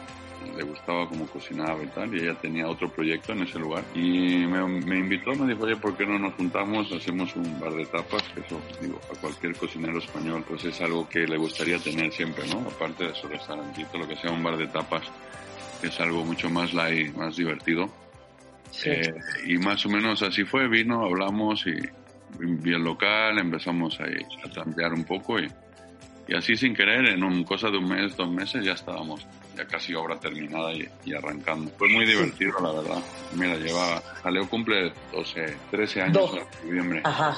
le 0.56 0.62
gustaba 0.62 1.08
como 1.08 1.26
cocinaba 1.26 1.82
y 1.82 1.86
tal, 1.88 2.14
y 2.14 2.20
ella 2.20 2.34
tenía 2.34 2.68
otro 2.68 2.90
proyecto 2.90 3.32
en 3.32 3.42
ese 3.42 3.58
lugar. 3.58 3.84
Y 3.94 4.46
me, 4.46 4.66
me, 4.66 4.98
invitó, 4.98 5.34
me 5.34 5.52
dijo, 5.52 5.64
oye, 5.64 5.76
¿por 5.76 5.96
qué 5.96 6.06
no 6.06 6.18
nos 6.18 6.34
juntamos? 6.34 6.90
Hacemos 6.92 7.34
un 7.36 7.58
bar 7.60 7.72
de 7.72 7.86
tapas, 7.86 8.22
que 8.34 8.40
eso, 8.40 8.60
digo, 8.80 9.00
a 9.12 9.20
cualquier 9.20 9.56
cocinero 9.56 9.98
español, 9.98 10.44
pues 10.46 10.64
es 10.64 10.80
algo 10.80 11.08
que 11.08 11.26
le 11.26 11.36
gustaría 11.36 11.78
tener 11.78 12.12
siempre, 12.12 12.44
¿no? 12.48 12.60
Aparte 12.60 13.04
de 13.04 13.14
su 13.14 13.28
restaurantito, 13.28 13.98
lo 13.98 14.06
que 14.06 14.16
sea 14.16 14.30
un 14.30 14.42
bar 14.42 14.56
de 14.56 14.68
tapas, 14.68 15.02
es 15.82 16.00
algo 16.00 16.24
mucho 16.24 16.48
más 16.50 16.72
light, 16.72 17.14
más 17.14 17.36
divertido. 17.36 17.90
Eh, 18.84 19.12
y 19.46 19.58
más 19.58 19.84
o 19.84 19.88
menos 19.88 20.22
así 20.22 20.44
fue, 20.44 20.68
vino, 20.68 21.04
hablamos 21.04 21.66
y 21.66 21.74
vi 22.38 22.72
el 22.72 22.82
local, 22.82 23.38
empezamos 23.38 24.00
ahí 24.00 24.24
a 24.44 24.50
tantear 24.50 24.92
un 24.94 25.04
poco 25.04 25.38
y, 25.38 25.48
y 26.26 26.34
así 26.34 26.56
sin 26.56 26.74
querer, 26.74 27.06
en 27.08 27.22
un 27.22 27.44
cosa 27.44 27.68
de 27.68 27.78
un 27.78 27.88
mes, 27.88 28.16
dos 28.16 28.30
meses 28.30 28.64
ya 28.64 28.72
estábamos 28.72 29.26
ya 29.56 29.66
casi 29.66 29.94
obra 29.94 30.18
terminada 30.18 30.72
y, 30.72 31.14
arrancando. 31.14 31.70
Fue 31.78 31.88
muy 31.88 32.06
divertido, 32.06 32.52
la 32.60 32.72
verdad. 32.72 33.02
Mira, 33.34 33.56
lleva, 33.56 34.00
Jaleo 34.22 34.48
cumple 34.48 34.92
12, 35.12 35.56
13 35.70 36.02
años 36.02 36.30
en 36.34 36.68
noviembre. 36.68 37.00
Ajá. 37.04 37.36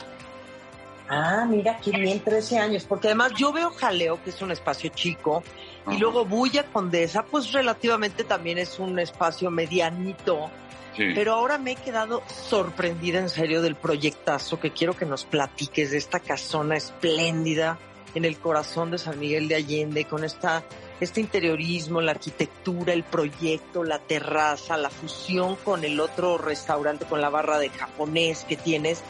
Ah, 1.09 1.47
mira, 1.49 1.79
qué 1.83 1.91
bien, 1.91 2.21
13 2.21 2.59
años. 2.59 2.85
Porque 2.85 3.09
además 3.09 3.33
yo 3.37 3.53
veo 3.53 3.71
Jaleo, 3.71 4.23
que 4.23 4.31
es 4.31 4.41
un 4.41 4.51
espacio 4.53 4.91
chico, 4.91 5.43
y 5.91 5.99
luego 5.99 6.25
Bulla 6.25 6.65
Condesa, 6.65 7.25
pues 7.25 7.53
relativamente 7.53 8.25
también 8.25 8.59
es 8.59 8.79
un 8.79 8.99
espacio 8.99 9.51
medianito. 9.51 10.51
Sí. 10.97 11.05
Pero 11.15 11.35
ahora 11.35 11.59
me 11.59 11.73
he 11.73 11.77
quedado 11.77 12.23
sorprendida 12.29 13.19
en 13.19 13.29
serio 13.29 13.61
del 13.61 13.75
proyectazo 13.75 14.61
que 14.61 14.71
quiero 14.71 14.97
que 14.97 15.05
nos 15.05 15.25
platiques 15.25 15.91
de 15.91 15.99
esta 15.99 16.21
casona 16.21 16.77
espléndida 16.77 17.79
en 18.15 18.25
el 18.25 18.39
corazón 18.39 18.93
de 18.93 18.99
San 18.99 19.19
Miguel 19.19 19.49
de 19.49 19.57
Allende, 19.57 20.05
con 20.05 20.25
esta 20.25 20.63
este 21.01 21.21
interiorismo, 21.21 22.01
la 22.01 22.13
arquitectura, 22.13 22.93
el 22.93 23.03
proyecto, 23.03 23.85
la 23.85 23.99
terraza, 23.99 24.77
la 24.77 24.91
fusión 24.91 25.57
con 25.57 25.85
el 25.85 26.01
otro 26.01 26.39
restaurante, 26.39 27.05
con 27.05 27.21
la 27.21 27.31
barra 27.31 27.59
de 27.59 27.69
japonés 27.71 28.45
que 28.49 28.57
tienes, 28.57 29.03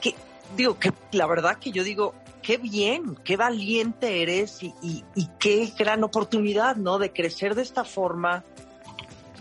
que 0.00 0.14
digo 0.56 0.78
que 0.78 0.92
la 1.12 1.26
verdad 1.26 1.58
que 1.58 1.72
yo 1.72 1.84
digo, 1.84 2.14
qué 2.42 2.58
bien, 2.58 3.16
qué 3.24 3.36
valiente 3.36 4.22
eres 4.22 4.62
y, 4.62 4.72
y, 4.82 5.28
qué 5.38 5.72
gran 5.76 6.04
oportunidad, 6.04 6.76
¿no? 6.76 6.98
De 6.98 7.12
crecer 7.12 7.54
de 7.54 7.62
esta 7.62 7.84
forma, 7.84 8.44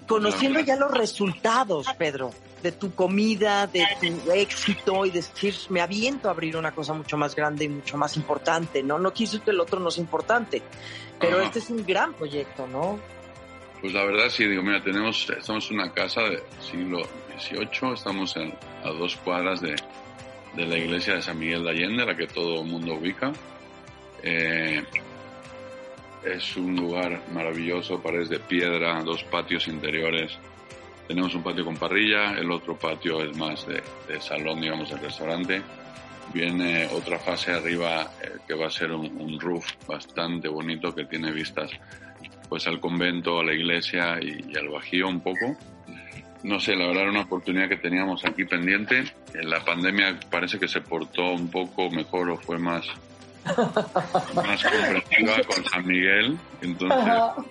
conociendo 0.08 0.60
ya 0.60 0.75
los 0.75 0.92
resultados, 0.92 1.88
Pedro 1.98 2.32
de 2.66 2.72
tu 2.72 2.96
comida, 2.96 3.68
de 3.68 3.86
tu 4.02 4.32
éxito 4.32 5.06
y 5.06 5.12
decir, 5.12 5.54
me 5.70 5.82
aviento 5.82 6.30
a 6.30 6.32
abrir 6.32 6.58
una 6.58 6.74
cosa 6.74 6.94
mucho 6.94 7.16
más 7.16 7.36
grande 7.36 7.66
y 7.66 7.70
mucho 7.70 7.96
más 7.96 8.18
importante, 8.18 8.82
¿no? 8.82 8.98
No 8.98 9.14
quiso 9.14 9.44
que 9.44 9.52
el 9.52 9.60
otro 9.60 9.80
no 9.80 9.92
sea 9.92 10.02
importante, 10.02 10.64
pero 11.20 11.40
este 11.42 11.60
es 11.60 11.70
un 11.70 11.86
gran 11.86 12.16
proyecto, 12.16 12.66
¿no? 12.66 13.00
Pues 13.82 13.94
la 13.94 14.04
verdad 14.04 14.30
sí, 14.30 14.46
digo, 14.46 14.64
mira, 14.64 14.84
tenemos, 14.84 15.30
estamos 15.30 15.70
en 15.70 15.80
una 15.80 15.94
casa 15.94 16.22
del 16.22 16.42
siglo 16.60 17.08
XVIII, 17.38 17.94
estamos 17.94 18.36
a 18.36 18.90
dos 18.90 19.16
cuadras 19.18 19.62
de, 19.62 19.76
de, 20.56 20.66
la 20.66 20.76
iglesia 20.76 21.14
de 21.14 21.22
San 21.22 21.38
Miguel 21.38 21.66
de 21.66 21.70
Allende, 21.70 22.04
la 22.04 22.18
que 22.18 22.26
todo 22.26 22.62
el 22.62 22.68
mundo 22.68 22.96
ubica. 22.96 23.32
Eh, 24.24 24.84
es 26.24 26.58
un 26.58 26.76
lugar 26.76 27.22
maravilloso, 27.32 28.02
paredes 28.02 28.30
de 28.30 28.40
piedra, 28.40 29.04
dos 29.04 29.24
patios 29.26 29.68
interiores 29.68 30.40
tenemos 31.08 31.34
un 31.36 31.44
patio 31.44 31.66
con 31.66 31.78
parrilla, 31.78 32.32
el 32.38 32.52
otro 32.52 32.78
patio 32.78 33.24
es 33.24 33.36
más 33.38 33.66
de, 33.68 33.82
salón, 34.20 34.62
digamos, 34.62 34.90
del 34.90 35.00
restaurante. 35.00 35.62
Viene 36.34 36.88
otra 36.88 37.20
fase 37.20 37.52
arriba 37.52 38.12
eh, 38.22 38.38
que 38.48 38.56
va 38.56 38.68
a 38.68 38.72
ser 38.72 38.92
un, 38.92 39.40
roof 39.40 39.66
bastante 39.88 40.48
bonito 40.48 40.94
que 40.94 41.06
tiene 41.06 41.32
vistas 41.32 41.72
pues 42.50 42.68
al 42.68 42.80
convento, 42.80 43.40
a 43.40 43.44
la 43.44 43.54
iglesia 43.54 44.20
y, 44.22 44.56
al 44.58 44.70
bajío 44.70 45.08
un 45.08 45.22
poco. 45.22 45.56
No 46.44 46.60
sé, 46.60 46.76
la 46.76 46.88
verdad 46.88 47.04
era 47.04 47.12
una 47.12 47.22
oportunidad 47.22 47.70
que 47.70 47.78
teníamos 47.78 48.24
aquí 48.26 48.46
pendiente. 48.46 49.04
En 49.34 49.50
la 49.50 49.64
pandemia 49.64 50.20
parece 50.30 50.60
que 50.60 50.68
se 50.68 50.82
portó 50.82 51.32
un 51.32 51.50
poco 51.50 51.90
mejor 51.90 52.30
o 52.30 52.38
fue 52.38 52.60
más, 52.60 52.86
más 54.36 54.64
comprensiva 54.64 55.38
con 55.48 55.66
San 55.66 55.88
Miguel. 55.88 56.38
Entonces, 56.62 57.46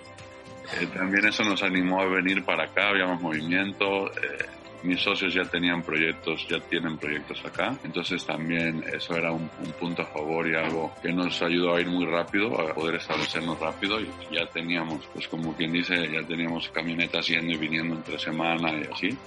eh, 0.79 0.87
también 0.93 1.27
eso 1.27 1.43
nos 1.43 1.61
animó 1.63 2.01
a 2.01 2.05
venir 2.05 2.43
para 2.43 2.65
acá, 2.65 2.89
habíamos 2.89 3.21
movimiento. 3.21 4.07
Eh, 4.11 4.45
mis 4.85 5.01
socios 5.01 5.33
ya 5.33 5.43
tenían 5.43 5.81
proyectos, 5.81 6.47
ya 6.47 6.59
tienen 6.59 6.97
proyectos 6.97 7.43
acá, 7.43 7.75
entonces 7.83 8.23
también 8.23 8.83
eso 8.93 9.15
era 9.15 9.31
un, 9.31 9.49
punto 9.79 10.03
a 10.03 10.05
favor 10.05 10.47
y 10.47 10.55
algo 10.55 10.93
que 11.01 11.11
nos 11.11 11.41
ayudó 11.41 11.75
a 11.75 11.81
ir 11.81 11.87
muy 11.87 12.05
rápido, 12.05 12.59
a 12.59 12.73
poder 12.73 12.95
establecernos 12.95 13.59
rápido 13.59 13.99
y 13.99 14.07
ya 14.31 14.45
teníamos, 14.45 15.03
pues 15.11 15.27
como 15.27 15.55
quien 15.55 15.73
dice, 15.73 15.95
ya 16.11 16.21
teníamos 16.27 16.69
camionetas 16.69 17.27
yendo 17.27 17.53
y 17.53 17.57
viniendo 17.57 17.95
entre 17.95 18.19
semana 18.19 18.71
y 18.73 18.93
así. 18.93 19.17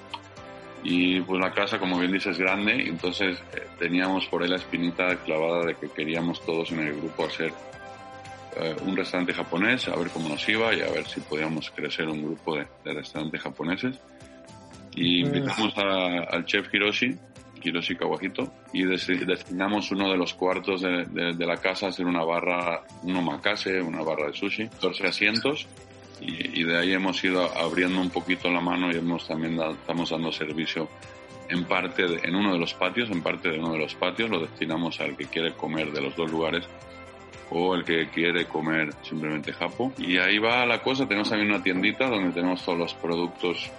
Y 0.85 1.21
pues 1.23 1.41
la 1.41 1.53
casa, 1.53 1.79
como 1.79 1.99
bien 1.99 2.13
dices, 2.13 2.33
es 2.33 2.39
grande, 2.39 2.87
entonces 2.87 3.43
eh, 3.53 3.67
teníamos 3.81 4.27
por 4.27 4.43
ahí 4.43 4.49
la 4.49 4.57
espinita 4.57 5.17
clavada 5.25 5.67
de 5.67 5.75
que 5.75 5.89
queríamos 5.89 6.41
todos 6.47 6.71
en 6.71 6.81
el 6.81 6.97
grupo 7.01 7.25
hacer 7.25 7.53
eh, 8.61 8.75
un 8.85 8.97
restaurante 8.97 9.33
japonés, 9.33 9.89
a 9.89 9.97
ver 9.97 10.09
cómo 10.09 10.29
nos 10.29 10.49
iba 10.49 10.75
y 10.75 10.81
a 10.81 10.91
ver 10.91 11.07
si 11.07 11.21
podíamos 11.21 11.71
crecer 11.71 12.09
un 12.09 12.23
grupo 12.23 12.57
de, 12.57 12.67
restaurantes 12.85 13.41
japoneses. 13.41 14.01
Y 14.95 15.23
pues 15.23 15.37
invitamos 15.37 15.75
al 15.79 16.45
chef 16.45 16.73
Hiroshi, 16.75 17.17
Hiroshi 17.63 17.95
Kawahito, 17.95 18.53
y 18.73 18.85
destinamos 18.85 19.93
uno 19.93 20.11
de 20.11 20.17
los 20.17 20.35
cuartos 20.35 20.83
de, 20.83 21.35
la 21.39 21.57
casa 21.59 21.87
a 21.87 21.89
hacer 21.91 22.07
una 22.07 22.25
barra, 22.25 22.83
un 23.03 23.17
omakase, 23.17 23.81
una 23.81 24.03
barra 24.03 24.27
de 24.27 24.33
sushi, 24.33 24.69
14 24.69 25.07
asientos. 25.07 25.67
Y, 26.21 26.65
de 26.65 26.77
ahí 26.77 26.93
hemos 26.93 27.23
ido 27.23 27.45
abriendo 27.57 28.01
un 28.01 28.11
poquito 28.11 28.51
la 28.51 28.61
mano 28.61 28.91
y 28.91 28.97
hemos 28.97 29.29
también 29.29 29.57
estamos 29.61 30.11
dando 30.11 30.33
servicio 30.33 30.89
en 31.49 31.65
parte 31.65 32.05
en 32.25 32.35
uno 32.35 32.53
de 32.53 32.59
los 32.59 32.75
patios, 32.75 33.09
en 33.11 33.23
parte 33.23 33.51
de 33.51 33.59
uno 33.61 33.73
de 33.73 33.79
los 33.79 33.95
patios 33.95 34.29
lo 34.29 34.41
destinamos 34.41 35.01
al 35.01 35.17
que 35.17 35.27
quiere 35.27 35.55
comer 35.55 35.93
de 35.93 36.01
los 36.01 36.17
dos 36.17 36.29
lugares 36.29 36.69
o 37.51 37.75
el 37.75 37.85
que 37.85 38.09
quiere 38.09 38.47
comer 38.47 38.93
simplemente 39.03 39.53
japo. 39.53 39.93
Y 39.99 40.19
ahí 40.19 40.39
va 40.39 40.67
la 40.67 40.83
cosa, 40.83 41.07
tenemos 41.07 41.29
también 41.31 41.51
una 41.51 41.63
tiendita 41.63 42.09
donde 42.09 42.33
tenemos 42.33 42.65
todos 42.65 42.79
los 42.79 42.95
productos 42.95 43.71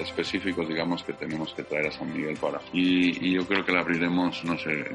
específicos, 0.00 0.68
digamos, 0.68 1.02
que 1.02 1.12
tenemos 1.12 1.52
que 1.54 1.62
traer 1.62 1.88
a 1.88 1.92
San 1.92 2.12
Miguel 2.12 2.36
para. 2.36 2.60
Y, 2.72 3.28
y 3.28 3.32
yo 3.34 3.46
creo 3.46 3.64
que 3.64 3.72
la 3.72 3.80
abriremos, 3.80 4.44
no 4.44 4.58
sé, 4.58 4.86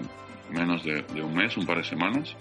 menos 0.50 0.84
de, 0.84 1.02
de 1.02 1.22
un 1.22 1.34
mes, 1.34 1.56
un 1.58 1.66
par 1.66 1.78
de 1.78 1.84
semanas 1.84 2.36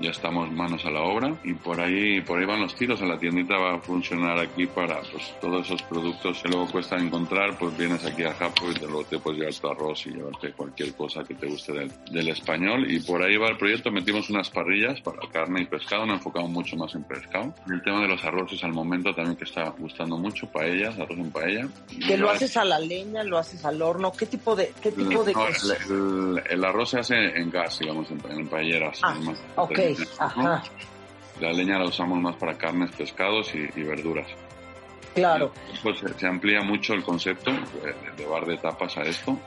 ya 0.00 0.10
estamos 0.10 0.50
manos 0.52 0.84
a 0.84 0.90
la 0.90 1.02
obra 1.02 1.34
y 1.44 1.54
por 1.54 1.80
ahí 1.80 2.20
por 2.20 2.38
ahí 2.38 2.46
van 2.46 2.60
los 2.60 2.74
tiros. 2.74 3.00
La 3.00 3.18
tiendita 3.18 3.56
va 3.56 3.74
a 3.74 3.78
funcionar 3.80 4.38
aquí 4.38 4.66
para 4.66 5.00
pues 5.00 5.34
todos 5.40 5.66
esos 5.66 5.82
productos 5.82 6.42
que 6.42 6.48
luego 6.48 6.66
cuesta 6.70 6.96
encontrar 6.96 7.56
pues 7.58 7.76
vienes 7.76 8.04
aquí 8.04 8.24
a 8.24 8.32
Japón 8.34 8.72
y 8.72 8.74
te, 8.74 8.86
luego 8.86 9.04
te 9.04 9.18
puedes 9.18 9.40
llevar 9.40 9.54
tu 9.54 9.68
arroz 9.68 10.06
y 10.06 10.10
llevarte 10.10 10.52
cualquier 10.52 10.94
cosa 10.94 11.22
que 11.24 11.34
te 11.34 11.46
guste 11.46 11.72
del, 11.72 11.90
del, 12.10 12.28
español. 12.28 12.90
Y 12.90 13.00
por 13.00 13.22
ahí 13.22 13.36
va 13.36 13.48
el 13.48 13.56
proyecto. 13.56 13.90
Metimos 13.90 14.28
unas 14.30 14.50
parrillas 14.50 15.00
para 15.00 15.20
carne 15.30 15.62
y 15.62 15.66
pescado. 15.66 16.06
Nos 16.06 16.16
enfocamos 16.16 16.50
mucho 16.50 16.76
más 16.76 16.94
en 16.94 17.04
pescado. 17.04 17.54
El 17.70 17.82
tema 17.82 18.00
de 18.02 18.08
los 18.08 18.24
arroces 18.24 18.62
al 18.64 18.72
momento 18.72 19.14
también 19.14 19.36
que 19.36 19.44
está 19.44 19.70
gustando 19.78 20.18
mucho. 20.18 20.46
Paellas 20.50 20.98
arroz 20.98 21.18
en 21.18 21.30
paella. 21.30 21.68
Que 22.06 22.16
lo 22.16 22.30
haces 22.30 22.56
a 22.56 22.64
la 22.64 22.78
leña 22.78 23.24
lo 23.24 23.38
haces 23.38 23.64
al 23.64 23.80
horno 23.82 24.12
qué 24.12 24.26
tipo 24.26 24.54
de 24.54 24.72
qué 24.80 24.92
tipo 24.92 25.24
de 25.24 25.34
el, 26.50 26.64
arroz 26.64 26.90
se 26.90 26.98
hace 27.00 27.14
en 27.14 27.50
gas 27.50 27.78
digamos 27.78 28.10
en, 28.10 28.20
en 28.30 28.48
paelleras 28.48 29.00
ah, 29.02 29.18
okay 29.92 30.70
la 31.40 31.52
leña 31.52 31.78
la 31.78 31.84
usamos 31.84 32.18
más 32.18 32.36
para 32.36 32.56
carnes, 32.56 32.90
pescados 32.92 33.52
y, 33.54 33.82
verduras. 33.82 34.26
Claro. 35.14 35.52
Pues 35.82 35.98
se, 36.16 36.26
amplía 36.26 36.62
mucho 36.62 36.94
el 36.94 37.02
concepto 37.02 37.50
de, 37.52 38.26
bar 38.26 38.46
de 38.46 38.56
tapas 38.58 38.96
a 38.96 39.02
esto. 39.02 39.38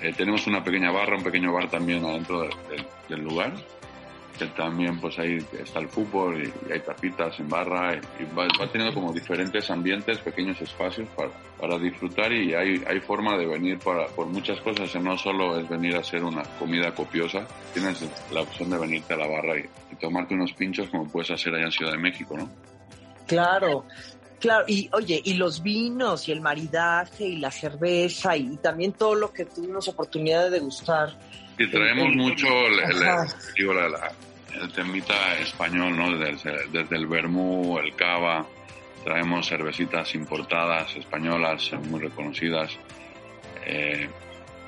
Eh, 0.00 0.12
tenemos 0.16 0.46
una 0.46 0.62
pequeña 0.62 0.90
barra, 0.90 1.16
un 1.16 1.22
pequeño 1.22 1.52
bar 1.52 1.70
también 1.70 2.04
adentro 2.04 2.48
del 3.08 3.20
lugar 3.20 3.52
que 4.38 4.46
también 4.46 5.00
pues 5.00 5.18
ahí 5.18 5.38
está 5.58 5.80
el 5.80 5.88
fútbol 5.88 6.42
y, 6.42 6.72
hay 6.72 6.80
tapitas 6.80 7.38
en 7.38 7.48
barra 7.48 7.94
y, 7.94 8.24
va, 8.34 8.46
teniendo 8.70 8.94
como 8.94 9.12
diferentes 9.12 9.70
ambientes, 9.70 10.18
pequeños 10.18 10.60
espacios 10.60 11.08
para, 11.16 11.30
para 11.60 11.78
disfrutar 11.78 12.32
y 12.32 12.54
hay, 12.54 12.82
hay 12.86 13.00
forma 13.00 13.36
de 13.36 13.46
venir 13.46 13.78
para, 13.78 14.06
por 14.08 14.26
muchas 14.26 14.60
cosas, 14.60 14.94
no 14.96 15.16
solo 15.16 15.58
es 15.58 15.68
venir 15.68 15.96
a 15.96 16.00
hacer 16.00 16.22
una 16.24 16.42
comida 16.58 16.94
copiosa, 16.94 17.46
tienes 17.72 18.04
la 18.32 18.42
opción 18.42 18.70
de 18.70 18.78
venirte 18.78 19.14
a 19.14 19.16
la 19.16 19.26
barra 19.26 19.58
y, 19.58 19.68
tomarte 20.00 20.34
unos 20.34 20.52
pinchos 20.54 20.88
como 20.88 21.06
puedes 21.06 21.30
hacer 21.30 21.54
allá 21.54 21.66
en 21.66 21.70
Ciudad 21.70 21.92
de 21.92 21.98
México, 21.98 22.36
¿no? 22.36 22.50
Claro, 23.26 23.84
Claro, 24.40 24.64
y 24.66 24.90
oye, 24.92 25.22
y 25.24 25.34
los 25.34 25.62
vinos 25.62 26.28
y 26.28 26.32
el 26.32 26.40
maridaje 26.40 27.24
y 27.24 27.36
la 27.36 27.52
cerveza 27.52 28.36
y, 28.36 28.56
también 28.56 28.92
todo 28.92 29.14
lo 29.14 29.32
que 29.32 29.44
tuvimos 29.44 29.86
oportunidad 29.86 30.42
de 30.42 30.50
degustar 30.50 31.16
y 31.58 31.70
traemos 31.70 32.14
mucho 32.14 32.46
el, 32.46 32.80
el, 34.60 34.72
temita 34.72 35.38
español, 35.38 35.96
¿no? 35.96 36.16
Desde, 36.16 36.68
desde, 36.68 36.96
el 36.96 37.06
vermú, 37.06 37.78
el 37.78 37.94
cava, 37.94 38.46
traemos 39.04 39.48
cervecitas 39.48 40.14
importadas, 40.14 40.96
españolas, 40.96 41.72
muy 41.88 42.00
reconocidas. 42.00 42.78
Eh, 43.66 44.08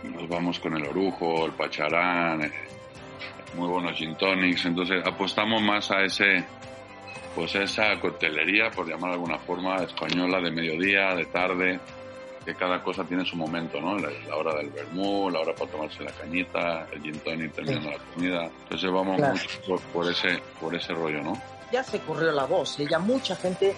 nos 0.05 0.29
vamos 0.29 0.59
con 0.59 0.77
el 0.77 0.87
orujo, 0.87 1.47
el 1.47 1.53
pacharán, 1.53 2.43
eh, 2.45 2.53
muy 3.57 3.69
buenos 3.69 3.97
gin 3.97 4.17
tonics. 4.17 4.67
Entonces 4.67 5.03
apostamos 5.05 5.63
más 5.63 5.91
a 5.91 6.05
ese, 6.05 6.45
pues 7.35 7.55
esa 7.55 7.99
coctelería, 8.01 8.71
por 8.71 8.89
llamar 8.89 9.11
de 9.11 9.15
alguna 9.15 9.39
forma, 9.39 9.77
española 9.77 10.41
de 10.41 10.51
mediodía, 10.51 11.15
de 11.15 11.25
tarde, 11.27 11.81
que 12.45 12.55
cada 12.55 12.83
cosa 12.83 13.05
tiene 13.05 13.25
su 13.25 13.37
momento, 13.37 13.81
¿no? 13.81 13.97
La, 13.99 14.37
hora 14.37 14.57
del 14.57 14.71
vermú, 14.71 15.31
la 15.31 15.41
hora 15.41 15.55
para 15.55 15.71
tomarse 15.71 16.03
la 16.03 16.13
cañita, 16.13 16.87
el 16.93 17.03
gin 17.03 17.19
tonic 17.21 17.53
terminando 17.53 17.91
la 17.91 17.99
comida. 17.99 18.51
Entonces 18.65 18.91
vamos 18.91 19.19
mucho 19.19 19.83
por, 19.93 20.11
ese, 20.11 20.41
por 20.61 20.75
ese 20.75 20.93
rollo, 20.93 21.23
¿no? 21.23 21.41
Ya 21.73 21.83
se 21.83 21.99
corrió 22.01 22.31
la 22.33 22.45
voz, 22.45 22.77
ya 22.79 22.99
mucha 22.99 23.35
gente 23.35 23.75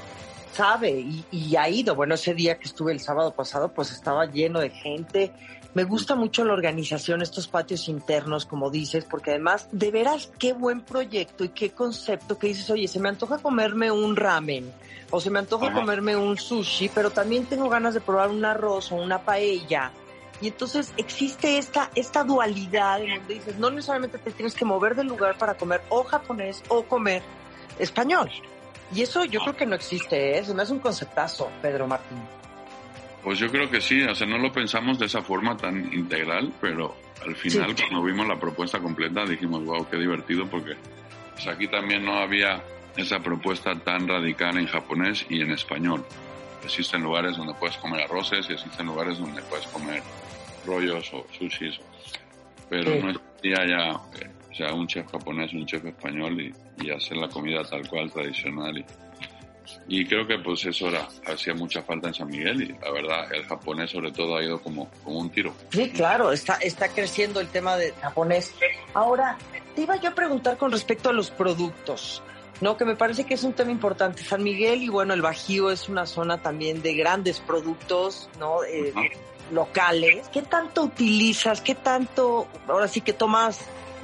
sabe 0.52 0.90
y, 0.90 1.25
y, 1.30 1.56
ha 1.56 1.68
ido. 1.68 1.94
Bueno, 1.94 2.14
ese 2.14 2.35
día 2.35 2.58
que 2.58 2.64
estuve 2.64 2.92
el 2.92 3.00
sábado 3.00 3.32
pasado, 3.32 3.73
pues 3.73 3.92
estaba 3.92 4.26
lleno 4.26 4.61
de 4.61 4.70
gente. 4.70 5.32
Me 5.75 5.85
gusta 5.85 6.14
mucho 6.14 6.44
la 6.44 6.54
organización, 6.54 7.20
estos 7.20 7.49
patios 7.49 7.88
internos, 7.88 8.46
como 8.46 8.70
dices, 8.70 9.04
porque 9.04 9.32
además, 9.32 9.68
de 9.73 9.90
veras, 9.90 10.30
qué 10.38 10.54
buen 10.54 10.80
proyecto 10.80 11.44
y 11.44 11.50
qué 11.50 11.70
concepto 11.70 12.38
que 12.38 12.49
dices, 12.49 12.70
oye, 12.70 12.88
se 12.88 12.99
me 12.99 13.11
antoja 13.11 13.38
comerme 13.38 13.90
un 13.90 14.16
ramen 14.16 14.73
o 15.10 15.20
se 15.20 15.30
me 15.30 15.38
antoja 15.38 15.72
comerme 15.72 16.16
un 16.16 16.36
sushi, 16.36 16.88
pero 16.88 17.10
también 17.10 17.46
tengo 17.46 17.68
ganas 17.68 17.94
de 17.94 18.00
probar 18.00 18.30
un 18.30 18.44
arroz 18.44 18.92
o 18.92 18.96
una 18.96 19.22
paella. 19.22 19.92
Y 20.40 20.48
entonces 20.48 20.92
existe 20.96 21.58
esta, 21.58 21.90
esta 21.94 22.25
dualidad 22.25 23.00
en 23.00 23.16
donde 23.16 23.34
dices, 23.34 23.56
no 23.58 23.70
necesariamente 23.70 24.18
te 24.18 24.30
tienes 24.32 24.54
que 24.54 24.64
mover 24.64 24.94
del 24.94 25.06
lugar 25.06 25.38
para 25.38 25.54
comer 25.54 25.82
o 25.88 26.04
japonés 26.04 26.62
o 26.68 26.84
comer 26.84 27.22
español. 27.78 28.30
Y 28.94 29.02
eso 29.02 29.25
yo 29.25 29.40
creo 29.40 29.56
que 29.56 29.66
no 29.66 29.75
existe, 29.75 30.38
¿eh? 30.38 30.44
me 30.54 30.62
hace 30.62 30.72
un 30.72 30.80
conceptazo, 30.80 31.50
Pedro 31.62 31.86
Martín. 31.86 32.18
Pues 33.22 33.38
yo 33.38 33.50
creo 33.50 33.68
que 33.68 33.80
sí, 33.80 34.02
o 34.02 34.14
sea, 34.14 34.26
no 34.26 34.38
lo 34.38 34.52
pensamos 34.52 34.98
de 34.98 35.06
esa 35.06 35.22
forma 35.22 35.56
tan 35.56 35.92
integral, 35.92 36.52
pero 36.60 36.94
al 37.25 37.34
final 37.34 37.75
cuando 37.75 38.04
vimos 38.04 38.28
la 38.28 38.38
propuesta 38.38 38.78
completa 38.78 39.25
dijimos, 39.25 39.64
wow, 39.64 39.88
qué 39.90 39.96
divertido, 39.96 40.48
porque 40.48 40.76
pues, 41.34 41.48
aquí 41.48 41.66
también 41.66 42.04
no 42.04 42.18
había 42.18 42.62
esa 42.96 43.20
propuesta 43.20 43.74
tan 43.74 44.08
radical 44.08 44.56
en 44.58 44.66
japonés 44.66 45.26
y 45.28 45.40
en 45.40 45.52
español. 45.52 46.04
Existen 46.64 47.02
lugares 47.02 47.36
donde 47.36 47.54
puedes 47.54 47.76
comer 47.76 48.02
arroces 48.02 48.46
y 48.48 48.54
existen 48.54 48.86
lugares 48.86 49.18
donde 49.18 49.42
puedes 49.42 49.66
comer 49.68 50.02
rollos 50.66 51.12
o 51.12 51.26
sushis, 51.38 51.78
pero 52.68 52.94
no 52.96 53.10
existía 53.10 53.66
ya 53.66 54.00
eh, 54.20 54.30
o 54.56 54.58
sea, 54.58 54.72
un 54.72 54.86
chef 54.86 55.06
japonés, 55.10 55.52
un 55.52 55.66
chef 55.66 55.84
español 55.84 56.40
y, 56.40 56.90
hacer 56.90 57.18
la 57.18 57.28
comida 57.28 57.62
tal 57.62 57.86
cual, 57.88 58.10
tradicional. 58.10 58.78
Y, 58.78 60.00
y, 60.00 60.06
creo 60.06 60.26
que 60.26 60.38
pues 60.38 60.64
eso 60.64 60.88
era, 60.88 61.06
hacía 61.26 61.52
mucha 61.52 61.82
falta 61.82 62.08
en 62.08 62.14
San 62.14 62.28
Miguel 62.28 62.62
y 62.62 62.68
la 62.68 62.90
verdad 62.90 63.34
el 63.34 63.44
japonés 63.44 63.90
sobre 63.90 64.12
todo 64.12 64.36
ha 64.36 64.42
ido 64.42 64.58
como, 64.62 64.88
como 65.04 65.18
un 65.18 65.28
tiro. 65.28 65.52
Sí, 65.70 65.90
claro, 65.90 66.32
está, 66.32 66.54
está 66.54 66.88
creciendo 66.88 67.40
el 67.40 67.48
tema 67.48 67.76
de 67.76 67.92
japonés. 68.00 68.54
Ahora, 68.94 69.36
te 69.74 69.82
iba 69.82 69.96
yo 69.96 70.08
a 70.08 70.14
preguntar 70.14 70.56
con 70.56 70.72
respecto 70.72 71.10
a 71.10 71.12
los 71.12 71.30
productos. 71.30 72.22
No, 72.60 72.76
que 72.76 72.84
me 72.84 72.96
parece 72.96 73.25
que 73.25 73.34
es 73.34 73.44
un 73.44 73.52
tema 73.52 73.70
importante. 73.70 74.22
San 74.25 74.42
Miguel 74.42 74.82
y 74.82 74.88
bueno, 74.88 75.14
el 75.14 75.22
Bajío 75.22 75.70
es 75.70 75.88
una 75.88 76.06
zona 76.06 76.40
también 76.42 76.82
de 76.82 76.94
grandes 76.94 77.40
productos, 77.40 78.30
¿no? 78.38 78.64
Eh, 78.64 78.92
locales. 79.52 80.28
¿Qué 80.32 80.42
tanto 80.42 80.82
utilizas? 80.82 81.60
¿Qué 81.60 81.75
tanto, 81.75 82.46
ahora 82.66 82.88
sí 82.88 83.00
que 83.00 83.12
tomas 83.12 83.60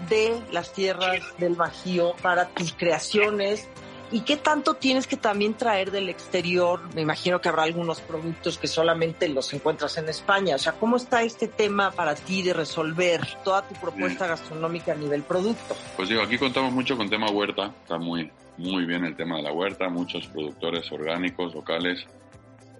de 0.08 0.40
las 0.50 0.72
tierras 0.72 1.20
del 1.38 1.54
Bajío 1.54 2.14
para 2.22 2.48
tus 2.48 2.72
creaciones? 2.72 3.68
¿Y 4.12 4.20
qué 4.20 4.36
tanto 4.36 4.74
tienes 4.74 5.06
que 5.06 5.16
también 5.16 5.54
traer 5.54 5.90
del 5.90 6.10
exterior? 6.10 6.80
Me 6.94 7.00
imagino 7.00 7.40
que 7.40 7.48
habrá 7.48 7.62
algunos 7.62 8.02
productos 8.02 8.58
que 8.58 8.66
solamente 8.66 9.26
los 9.30 9.50
encuentras 9.54 9.96
en 9.96 10.06
España. 10.10 10.56
O 10.56 10.58
sea, 10.58 10.74
¿cómo 10.74 10.98
está 10.98 11.22
este 11.22 11.48
tema 11.48 11.90
para 11.90 12.14
ti 12.14 12.42
de 12.42 12.52
resolver 12.52 13.26
toda 13.42 13.66
tu 13.66 13.74
propuesta 13.74 14.26
gastronómica 14.26 14.92
a 14.92 14.96
nivel 14.96 15.22
producto? 15.22 15.74
Pues 15.96 16.10
digo, 16.10 16.20
aquí 16.20 16.36
contamos 16.36 16.74
mucho 16.74 16.94
con 16.94 17.08
tema 17.08 17.30
huerta. 17.30 17.72
Está 17.82 17.96
muy, 17.96 18.30
muy 18.58 18.84
bien 18.84 19.02
el 19.06 19.16
tema 19.16 19.36
de 19.38 19.44
la 19.44 19.52
huerta. 19.52 19.88
Muchos 19.88 20.26
productores 20.26 20.92
orgánicos, 20.92 21.54
locales, 21.54 22.04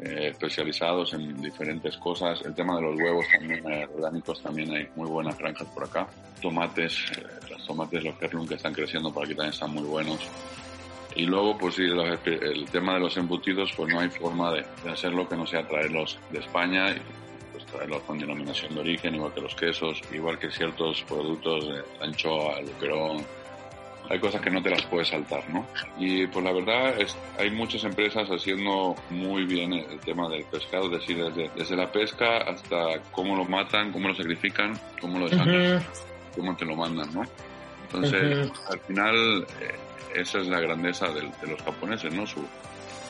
eh, 0.03 0.29
especializados 0.33 1.15
en 1.15 1.41
diferentes 1.41 1.97
cosas. 1.97 2.43
El 2.45 2.55
tema 2.55 2.77
de 2.77 2.83
los 2.83 2.97
huevos 3.01 3.25
también, 3.33 3.73
eh, 3.73 3.89
orgánicos, 3.95 4.43
también 4.43 4.71
hay 4.71 4.87
muy 4.97 5.09
buenas 5.09 5.39
granjas 5.39 5.67
por 5.69 5.85
acá. 5.85 6.07
Tomates, 6.43 6.95
eh, 7.17 7.25
los 7.49 7.67
tomates, 7.67 8.05
los 8.05 8.49
que 8.49 8.55
están 8.55 8.75
creciendo 8.75 9.11
por 9.11 9.25
aquí 9.25 9.35
también 9.35 9.55
están 9.55 9.71
muy 9.73 9.85
buenos. 9.85 10.19
Y 11.15 11.27
luego, 11.27 11.59
pues 11.59 11.75
sí, 11.75 11.83
el 11.83 12.65
tema 12.71 12.95
de 12.95 13.01
los 13.01 13.17
embutidos, 13.17 13.73
pues 13.77 13.93
no 13.93 14.01
hay 14.01 14.09
forma 14.09 14.53
de, 14.53 14.65
hacerlo 14.91 15.29
que 15.29 15.37
no 15.37 15.47
sea 15.47 15.67
traerlos 15.67 16.19
de 16.31 16.39
España 16.39 16.91
y 16.91 17.01
pues 17.53 17.67
traerlos 17.67 18.03
con 18.03 18.19
denominación 18.19 18.75
de 18.75 18.81
origen, 18.81 19.15
igual 19.15 19.33
que 19.35 19.41
los 19.41 19.55
quesos, 19.55 20.01
igual 20.13 20.39
que 20.39 20.51
ciertos 20.51 21.03
productos 21.03 21.69
de 21.69 21.83
anchoa, 22.01 22.61
luquerón, 22.63 23.25
hay 24.09 24.19
cosas 24.19 24.41
que 24.41 24.51
no 24.51 24.63
te 24.63 24.71
las 24.71 24.83
puedes 24.87 25.09
saltar, 25.09 25.49
¿no? 25.49 25.67
Y 25.99 26.27
pues 26.27 26.45
la 26.45 26.53
verdad 26.53 27.01
es, 27.01 27.17
hay 27.39 27.51
muchas 27.51 27.85
empresas 27.85 28.29
haciendo 28.29 28.95
muy 29.11 29.45
bien 29.45 29.73
el 29.73 29.99
tema 30.01 30.29
del 30.29 30.45
pescado, 30.45 30.87
es 30.87 31.01
decir, 31.01 31.23
desde, 31.25 31.51
desde 31.55 31.77
la 31.77 31.91
pesca 31.91 32.39
hasta 32.39 33.01
cómo 33.13 33.37
lo 33.37 33.45
matan, 33.45 33.93
cómo 33.93 34.09
lo 34.09 34.15
sacrifican, 34.15 34.79
cómo 35.01 35.19
lo 35.19 35.29
dejan, 35.29 35.83
cómo 36.37 36.57
te 36.57 36.65
lo 36.65 36.77
mandan, 36.77 37.13
¿no? 37.15 37.23
Entonces, 37.93 38.51
al 38.71 38.81
final, 38.81 39.47
eh, 39.61 39.75
esa 40.15 40.41
es 40.41 40.49
la 40.49 40.61
grandeza 40.61 41.09
de, 41.09 41.23
los 41.23 41.63
japoneses, 41.63 42.13
¿no? 42.13 42.27
Su, 42.27 42.45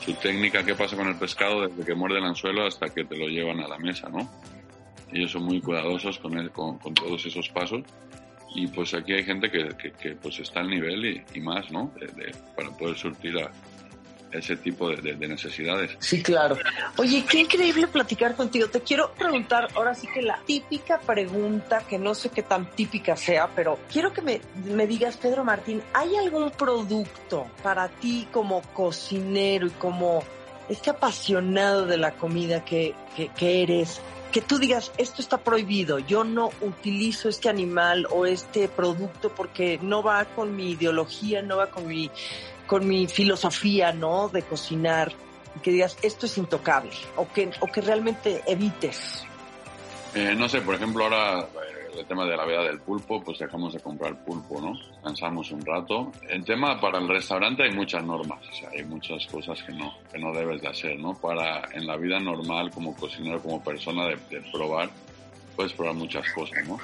su 0.01 0.13
técnica, 0.15 0.63
qué 0.63 0.75
pasa 0.75 0.95
con 0.95 1.07
el 1.07 1.15
pescado 1.15 1.67
desde 1.67 1.85
que 1.85 1.95
muerde 1.95 2.17
el 2.17 2.25
anzuelo 2.25 2.65
hasta 2.65 2.89
que 2.89 3.05
te 3.05 3.15
lo 3.15 3.27
llevan 3.27 3.59
a 3.61 3.67
la 3.67 3.77
mesa, 3.77 4.09
¿no? 4.09 4.29
Ellos 5.11 5.31
son 5.31 5.43
muy 5.43 5.61
cuidadosos 5.61 6.17
con, 6.19 6.47
con, 6.49 6.79
con 6.79 6.93
todos 6.93 7.25
esos 7.25 7.47
pasos 7.49 7.83
y 8.55 8.67
pues 8.67 8.93
aquí 8.93 9.13
hay 9.13 9.23
gente 9.23 9.49
que, 9.49 9.69
que, 9.99 10.15
pues 10.15 10.39
está 10.39 10.59
al 10.59 10.69
nivel 10.69 11.23
y, 11.33 11.39
más, 11.41 11.71
¿no? 11.71 11.91
para 12.55 12.69
poder 12.71 12.95
surtir 12.95 13.37
a 13.39 13.51
ese 14.33 14.57
tipo 14.57 14.89
de, 14.89 15.15
necesidades. 15.15 15.91
Sí, 15.99 16.21
claro. 16.21 16.57
Oye, 16.97 17.23
qué 17.29 17.39
increíble 17.39 17.87
platicar 17.87 18.35
contigo. 18.35 18.67
Te 18.67 18.81
quiero 18.81 19.13
preguntar 19.13 19.69
ahora 19.75 19.95
sí 19.95 20.07
que 20.13 20.21
la 20.21 20.39
típica 20.45 20.99
pregunta, 20.99 21.83
que 21.87 21.97
no 21.97 22.15
sé 22.15 22.29
qué 22.29 22.43
tan 22.43 22.69
típica 22.71 23.15
sea, 23.15 23.47
pero 23.55 23.79
quiero 23.91 24.11
que 24.11 24.21
me, 24.21 24.41
me 24.65 24.87
digas, 24.87 25.17
Pedro 25.17 25.43
Martín, 25.43 25.81
¿hay 25.93 26.15
algún 26.15 26.51
producto 26.51 27.47
para 27.61 27.87
ti 27.87 28.27
como 28.31 28.61
cocinero 28.73 29.67
y 29.67 29.71
como 29.71 30.23
este 30.69 30.89
apasionado 30.89 31.85
de 31.85 31.97
la 31.97 32.11
comida 32.13 32.63
que, 32.63 32.93
que, 33.15 33.29
que 33.29 33.63
eres? 33.63 34.01
que 34.33 34.41
tú 34.41 34.57
digas, 34.57 34.91
esto 34.97 35.21
está 35.21 35.37
prohibido, 35.37 35.99
yo 35.99 36.23
no 36.23 36.49
utilizo 36.61 37.29
este 37.29 37.49
animal 37.49 38.07
o 38.09 38.25
este 38.25 38.67
producto 38.67 39.29
porque 39.29 39.77
no 39.79 40.01
va 40.01 40.25
con 40.25 40.55
mi 40.55 40.71
ideología, 40.71 41.43
no 41.43 41.57
va 41.57 41.67
con 41.67 41.85
mi, 41.85 42.09
con 42.67 42.87
mi 42.87 43.07
filosofía, 43.07 43.91
¿no? 43.91 44.29
De 44.29 44.41
cocinar. 44.43 45.11
Y 45.55 45.59
que 45.59 45.71
digas, 45.71 45.97
esto 46.01 46.25
es 46.25 46.37
intocable 46.37 46.91
o 47.15 47.27
que, 47.31 47.51
o 47.59 47.67
que 47.67 47.81
realmente 47.81 48.41
evites. 48.47 49.23
Eh, 50.15 50.33
no 50.35 50.49
sé, 50.49 50.61
por 50.61 50.75
ejemplo, 50.75 51.03
ahora 51.03 51.47
el 51.97 52.05
tema 52.05 52.25
de 52.25 52.35
la 52.35 52.45
veda 52.45 52.63
del 52.63 52.79
pulpo, 52.79 53.23
pues 53.23 53.39
dejamos 53.39 53.73
de 53.73 53.79
comprar 53.79 54.23
pulpo, 54.23 54.59
¿no? 54.61 54.73
Cansamos 55.03 55.51
un 55.51 55.65
rato. 55.65 56.11
El 56.27 56.43
tema 56.43 56.79
para 56.79 56.99
el 56.99 57.07
restaurante 57.07 57.63
hay 57.63 57.71
muchas 57.71 58.03
normas, 58.03 58.39
hay 58.71 58.83
muchas 58.83 59.25
cosas 59.27 59.61
que 59.63 59.73
no, 59.73 59.93
que 60.11 60.19
no 60.19 60.31
debes 60.33 60.61
de 60.61 60.67
hacer, 60.67 60.99
¿no? 60.99 61.13
Para 61.13 61.61
en 61.73 61.85
la 61.85 61.97
vida 61.97 62.19
normal, 62.19 62.71
como 62.71 62.95
cocinero, 62.95 63.41
como 63.41 63.63
persona, 63.63 64.07
de 64.07 64.41
probar, 64.51 64.89
puedes 65.55 65.73
probar 65.73 65.95
muchas 65.95 66.29
cosas, 66.31 66.67
¿no? 66.67 66.79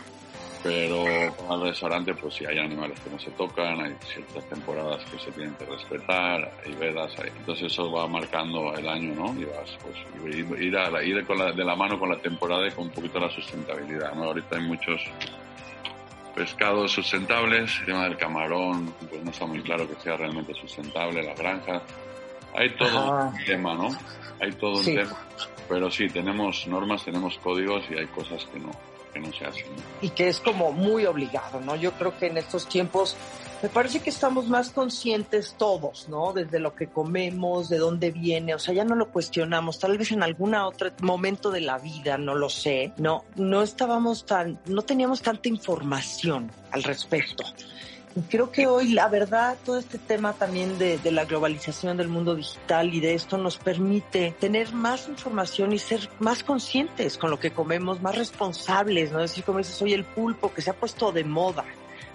Pero 0.61 1.05
al 1.49 1.61
restaurante 1.61 2.13
pues 2.13 2.33
sí 2.33 2.45
hay 2.45 2.59
animales 2.59 2.99
que 2.99 3.09
no 3.09 3.19
se 3.19 3.31
tocan, 3.31 3.79
hay 3.79 3.95
ciertas 4.11 4.43
temporadas 4.49 5.03
que 5.05 5.17
se 5.17 5.31
tienen 5.31 5.53
que 5.55 5.65
respetar, 5.65 6.51
hay 6.65 6.73
vedas, 6.73 7.13
entonces 7.37 7.71
eso 7.71 7.89
va 7.91 8.07
marcando 8.07 8.73
el 8.75 8.87
año, 8.87 9.15
¿no? 9.15 9.39
Y 9.39 9.45
vas 9.45 9.77
pues 9.81 10.61
ir, 10.61 10.77
a 10.77 10.89
la, 10.89 11.03
ir 11.03 11.25
con 11.25 11.37
la, 11.37 11.51
de 11.51 11.63
la 11.63 11.75
mano 11.75 11.97
con 11.97 12.09
la 12.09 12.17
temporada 12.17 12.67
y 12.67 12.71
con 12.71 12.85
un 12.85 12.91
poquito 12.91 13.19
la 13.19 13.29
sustentabilidad, 13.29 14.13
¿no? 14.15 14.25
Ahorita 14.25 14.57
hay 14.57 14.63
muchos 14.63 15.01
pescados 16.35 16.91
sustentables, 16.91 17.79
el 17.79 17.85
tema 17.85 18.03
del 18.03 18.17
camarón, 18.17 18.93
pues 19.09 19.23
no 19.23 19.31
está 19.31 19.45
muy 19.45 19.61
claro 19.61 19.87
que 19.87 19.95
sea 20.01 20.17
realmente 20.17 20.53
sustentable, 20.53 21.23
la 21.23 21.35
granja, 21.35 21.81
hay 22.53 22.75
todo 22.75 23.27
un 23.27 23.45
tema, 23.45 23.75
¿no? 23.75 23.89
Hay 24.41 24.51
todo 24.53 24.79
un 24.79 24.85
tema, 24.85 25.17
pero 25.69 25.89
sí, 25.89 26.07
tenemos 26.07 26.67
normas, 26.67 27.05
tenemos 27.05 27.37
códigos 27.37 27.83
y 27.89 27.97
hay 27.97 28.07
cosas 28.07 28.45
que 28.45 28.59
no, 28.59 28.71
Y 30.01 30.09
que 30.09 30.29
es 30.29 30.39
como 30.39 30.71
muy 30.71 31.05
obligado, 31.05 31.59
¿no? 31.59 31.75
Yo 31.75 31.91
creo 31.93 32.17
que 32.17 32.27
en 32.27 32.37
estos 32.37 32.67
tiempos 32.67 33.15
me 33.61 33.67
parece 33.67 33.99
que 33.99 34.09
estamos 34.09 34.47
más 34.47 34.69
conscientes 34.69 35.55
todos, 35.57 36.07
¿no? 36.07 36.31
Desde 36.31 36.59
lo 36.59 36.75
que 36.75 36.87
comemos, 36.87 37.67
de 37.67 37.77
dónde 37.77 38.09
viene, 38.11 38.55
o 38.55 38.59
sea, 38.59 38.73
ya 38.73 38.85
no 38.85 38.95
lo 38.95 39.09
cuestionamos. 39.09 39.79
Tal 39.79 39.97
vez 39.97 40.11
en 40.11 40.23
algún 40.23 40.55
otro 40.55 40.91
momento 41.01 41.51
de 41.51 41.61
la 41.61 41.77
vida, 41.77 42.17
no 42.17 42.35
lo 42.35 42.49
sé, 42.49 42.93
no, 42.97 43.25
no 43.35 43.61
estábamos 43.61 44.25
tan, 44.25 44.59
no 44.65 44.81
teníamos 44.83 45.21
tanta 45.21 45.49
información 45.49 46.49
al 46.71 46.83
respecto. 46.83 47.43
Creo 48.27 48.51
que 48.51 48.67
hoy, 48.67 48.93
la 48.93 49.07
verdad, 49.07 49.57
todo 49.63 49.77
este 49.77 49.97
tema 49.97 50.33
también 50.33 50.77
de, 50.77 50.99
la 51.11 51.25
globalización 51.25 51.97
del 51.97 52.07
mundo 52.07 52.35
digital 52.35 52.93
y 52.93 52.99
de 52.99 53.13
esto 53.13 53.37
nos 53.37 53.57
permite 53.57 54.35
tener 54.39 54.73
más 54.73 55.07
información 55.07 55.73
y 55.73 55.79
ser 55.79 56.09
más 56.19 56.43
conscientes 56.43 57.17
con 57.17 57.29
lo 57.29 57.39
que 57.39 57.51
comemos, 57.51 58.01
más 58.01 58.15
responsables, 58.15 59.11
¿no? 59.11 59.19
Es 59.19 59.31
decir, 59.31 59.43
como 59.43 59.59
dices, 59.59 59.81
hoy 59.81 59.93
el 59.93 60.05
pulpo 60.05 60.53
que 60.53 60.61
se 60.61 60.71
ha 60.71 60.73
puesto 60.73 61.11
de 61.11 61.23
moda, 61.23 61.65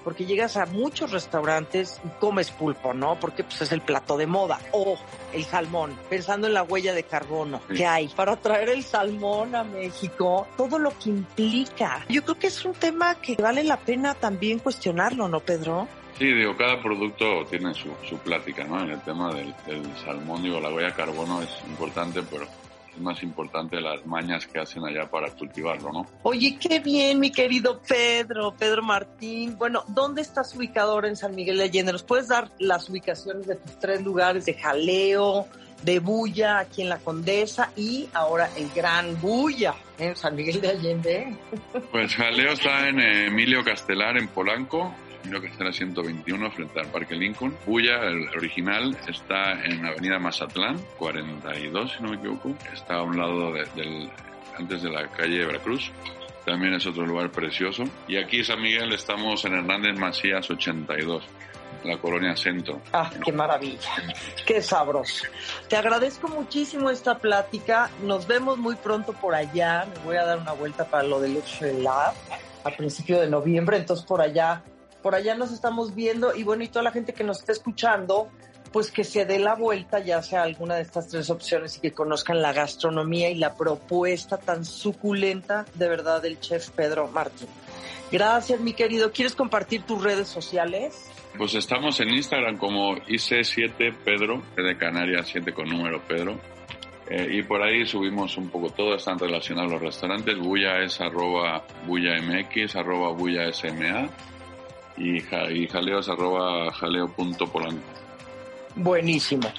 porque 0.04 0.26
llegas 0.26 0.56
a 0.56 0.66
muchos 0.66 1.10
restaurantes 1.10 2.00
y 2.04 2.08
comes 2.20 2.50
pulpo, 2.50 2.94
¿no? 2.94 3.18
Porque 3.18 3.42
pues 3.42 3.62
es 3.62 3.72
el 3.72 3.80
plato 3.80 4.16
de 4.16 4.26
moda. 4.26 4.60
O 4.72 4.98
el 5.32 5.44
salmón, 5.44 5.98
pensando 6.08 6.46
en 6.46 6.54
la 6.54 6.62
huella 6.62 6.94
de 6.94 7.02
carbono 7.02 7.60
que 7.74 7.86
hay 7.86 8.08
para 8.08 8.36
traer 8.36 8.68
el 8.68 8.84
salmón 8.84 9.54
a 9.54 9.64
México, 9.64 10.46
todo 10.56 10.78
lo 10.78 10.96
que 10.98 11.10
implica. 11.10 12.04
Yo 12.08 12.22
creo 12.22 12.38
que 12.38 12.46
es 12.48 12.64
un 12.64 12.74
tema 12.74 13.16
que 13.16 13.34
vale 13.34 13.64
la 13.64 13.78
pena 13.78 14.14
también 14.14 14.58
cuestionarlo, 14.58 15.28
¿no, 15.28 15.40
Pedro? 15.40 15.88
Sí, 16.18 16.26
digo, 16.26 16.56
cada 16.56 16.80
producto 16.80 17.44
tiene 17.46 17.74
su, 17.74 17.90
su 18.08 18.16
plática, 18.18 18.62
¿no? 18.64 18.80
En 18.82 18.90
el 18.90 19.00
tema 19.00 19.34
del, 19.34 19.52
del 19.66 19.82
salmón, 20.04 20.42
digo, 20.42 20.60
la 20.60 20.72
huella 20.72 20.88
de 20.88 20.94
carbono 20.94 21.42
es 21.42 21.50
importante, 21.66 22.22
pero 22.22 22.46
es 22.94 23.00
más 23.00 23.22
importante 23.22 23.80
las 23.80 24.04
mañas 24.06 24.46
que 24.46 24.60
hacen 24.60 24.84
allá 24.84 25.08
para 25.10 25.30
cultivarlo, 25.30 25.92
¿no? 25.92 26.06
Oye, 26.22 26.56
qué 26.58 26.78
bien, 26.80 27.18
mi 27.18 27.30
querido 27.30 27.80
Pedro, 27.86 28.54
Pedro 28.56 28.82
Martín. 28.82 29.56
Bueno, 29.58 29.84
¿dónde 29.88 30.22
estás 30.22 30.54
ubicado 30.54 30.92
ahora 30.92 31.08
en 31.08 31.16
San 31.16 31.34
Miguel 31.34 31.58
de 31.58 31.64
Allende? 31.64 31.92
¿Nos 31.92 32.02
puedes 32.02 32.28
dar 32.28 32.50
las 32.58 32.88
ubicaciones 32.88 33.46
de 33.46 33.56
tus 33.56 33.78
tres 33.78 34.02
lugares 34.02 34.44
de 34.46 34.54
jaleo, 34.54 35.46
de 35.82 35.98
Bulla 35.98 36.58
aquí 36.60 36.82
en 36.82 36.88
la 36.88 36.98
Condesa 36.98 37.70
y 37.76 38.08
ahora 38.12 38.48
el 38.56 38.70
Gran 38.70 39.20
Bulla 39.20 39.74
en 39.98 40.16
San 40.16 40.34
Miguel 40.34 40.60
de 40.60 40.68
Allende? 40.68 41.36
Pues 41.90 42.14
jaleo 42.14 42.52
está 42.52 42.88
en 42.88 43.00
Emilio 43.00 43.62
Castelar, 43.64 44.16
en 44.16 44.28
Polanco, 44.28 44.94
en 45.24 45.64
la 45.64 45.72
121 45.72 46.50
frente 46.50 46.80
al 46.80 46.86
Parque 46.88 47.14
Lincoln. 47.14 47.56
Bulla, 47.66 48.04
el 48.04 48.28
original, 48.36 48.96
está 49.08 49.64
en 49.64 49.84
Avenida 49.84 50.18
Mazatlán, 50.18 50.78
42, 50.98 51.92
si 51.92 52.02
no 52.02 52.10
me 52.10 52.16
equivoco. 52.16 52.54
Está 52.72 52.96
a 52.96 53.02
un 53.02 53.16
lado 53.16 53.52
del, 53.52 54.10
antes 54.58 54.82
de 54.82 54.90
la 54.90 55.08
calle 55.08 55.46
Veracruz. 55.46 55.90
También 56.44 56.74
es 56.74 56.86
otro 56.86 57.06
lugar 57.06 57.30
precioso. 57.30 57.84
Y 58.06 58.16
aquí 58.16 58.44
San 58.44 58.60
Miguel 58.60 58.92
estamos 58.92 59.44
en 59.46 59.54
Hernández 59.54 59.98
Macías 59.98 60.50
82 60.50 61.24
la 61.84 61.98
colonia 61.98 62.36
Centro. 62.36 62.80
Ah, 62.92 63.10
qué 63.24 63.32
maravilla, 63.32 63.90
qué 64.46 64.62
sabroso. 64.62 65.24
Te 65.68 65.76
agradezco 65.76 66.28
muchísimo 66.28 66.90
esta 66.90 67.18
plática. 67.18 67.90
Nos 68.02 68.26
vemos 68.26 68.58
muy 68.58 68.76
pronto 68.76 69.12
por 69.12 69.34
allá. 69.34 69.86
Me 69.94 70.04
voy 70.04 70.16
a 70.16 70.24
dar 70.24 70.38
una 70.38 70.52
vuelta 70.52 70.84
para 70.84 71.02
lo 71.04 71.20
del 71.20 71.34
Luxury 71.34 71.82
Lab 71.82 72.14
a 72.64 72.70
principio 72.70 73.20
de 73.20 73.28
noviembre, 73.28 73.76
entonces 73.76 74.06
por 74.06 74.22
allá 74.22 74.62
por 75.04 75.14
allá 75.14 75.34
nos 75.34 75.52
estamos 75.52 75.94
viendo 75.94 76.34
y 76.34 76.44
bueno, 76.44 76.64
y 76.64 76.68
toda 76.68 76.82
la 76.82 76.90
gente 76.90 77.12
que 77.12 77.24
nos 77.24 77.40
está 77.40 77.52
escuchando, 77.52 78.30
pues 78.72 78.90
que 78.90 79.04
se 79.04 79.26
dé 79.26 79.38
la 79.38 79.54
vuelta 79.54 79.98
ya 79.98 80.22
sea 80.22 80.44
alguna 80.44 80.76
de 80.76 80.80
estas 80.80 81.08
tres 81.08 81.28
opciones 81.28 81.76
y 81.76 81.80
que 81.80 81.92
conozcan 81.92 82.40
la 82.40 82.54
gastronomía 82.54 83.28
y 83.28 83.34
la 83.34 83.54
propuesta 83.54 84.38
tan 84.38 84.64
suculenta 84.64 85.66
de 85.74 85.88
verdad 85.90 86.22
del 86.22 86.40
chef 86.40 86.70
Pedro 86.70 87.08
Martín. 87.08 87.48
Gracias, 88.10 88.60
mi 88.60 88.72
querido. 88.72 89.12
¿Quieres 89.12 89.34
compartir 89.34 89.82
tus 89.82 90.02
redes 90.02 90.28
sociales? 90.28 91.10
Pues 91.36 91.54
estamos 91.54 91.98
en 92.00 92.10
Instagram 92.10 92.58
como 92.58 92.94
IC7 92.96 93.94
Pedro, 94.04 94.42
de 94.56 94.76
Canarias 94.76 95.28
7 95.30 95.52
con 95.52 95.68
número 95.68 96.00
Pedro. 96.02 96.38
Eh, 97.08 97.28
y 97.32 97.42
por 97.42 97.62
ahí 97.62 97.84
subimos 97.84 98.36
un 98.38 98.48
poco 98.48 98.70
todo, 98.70 98.94
están 98.94 99.18
relacionados 99.18 99.72
los 99.72 99.82
restaurantes. 99.82 100.38
Bulla 100.38 100.82
es 100.82 101.00
arroba 101.00 101.64
bulla 101.86 102.20
mx, 102.22 102.76
arroba 102.76 103.12
bulla 103.12 103.52
sma 103.52 104.08
y, 104.96 105.20
ja, 105.20 105.50
y 105.50 105.66
jaleos 105.66 106.08
arroba 106.08 106.72
jaleo 106.72 107.08
punto 107.08 107.46
polanco. 107.46 107.82
Buenísimo. 108.76 109.52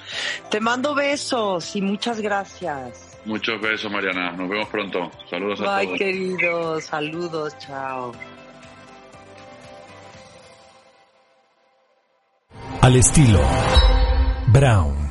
Te 0.50 0.60
mando 0.60 0.94
besos 0.94 1.76
y 1.76 1.82
muchas 1.82 2.20
gracias. 2.20 3.15
Muchos 3.26 3.60
besos, 3.60 3.90
Mariana. 3.90 4.32
Nos 4.32 4.48
vemos 4.48 4.68
pronto. 4.68 5.10
Saludos 5.28 5.60
a 5.60 5.76
Bye, 5.78 5.86
todos. 5.86 5.98
queridos. 5.98 6.84
Saludos. 6.84 7.58
Chao. 7.58 8.12
Al 12.82 12.96
estilo 12.96 13.40
Brown. 14.52 15.05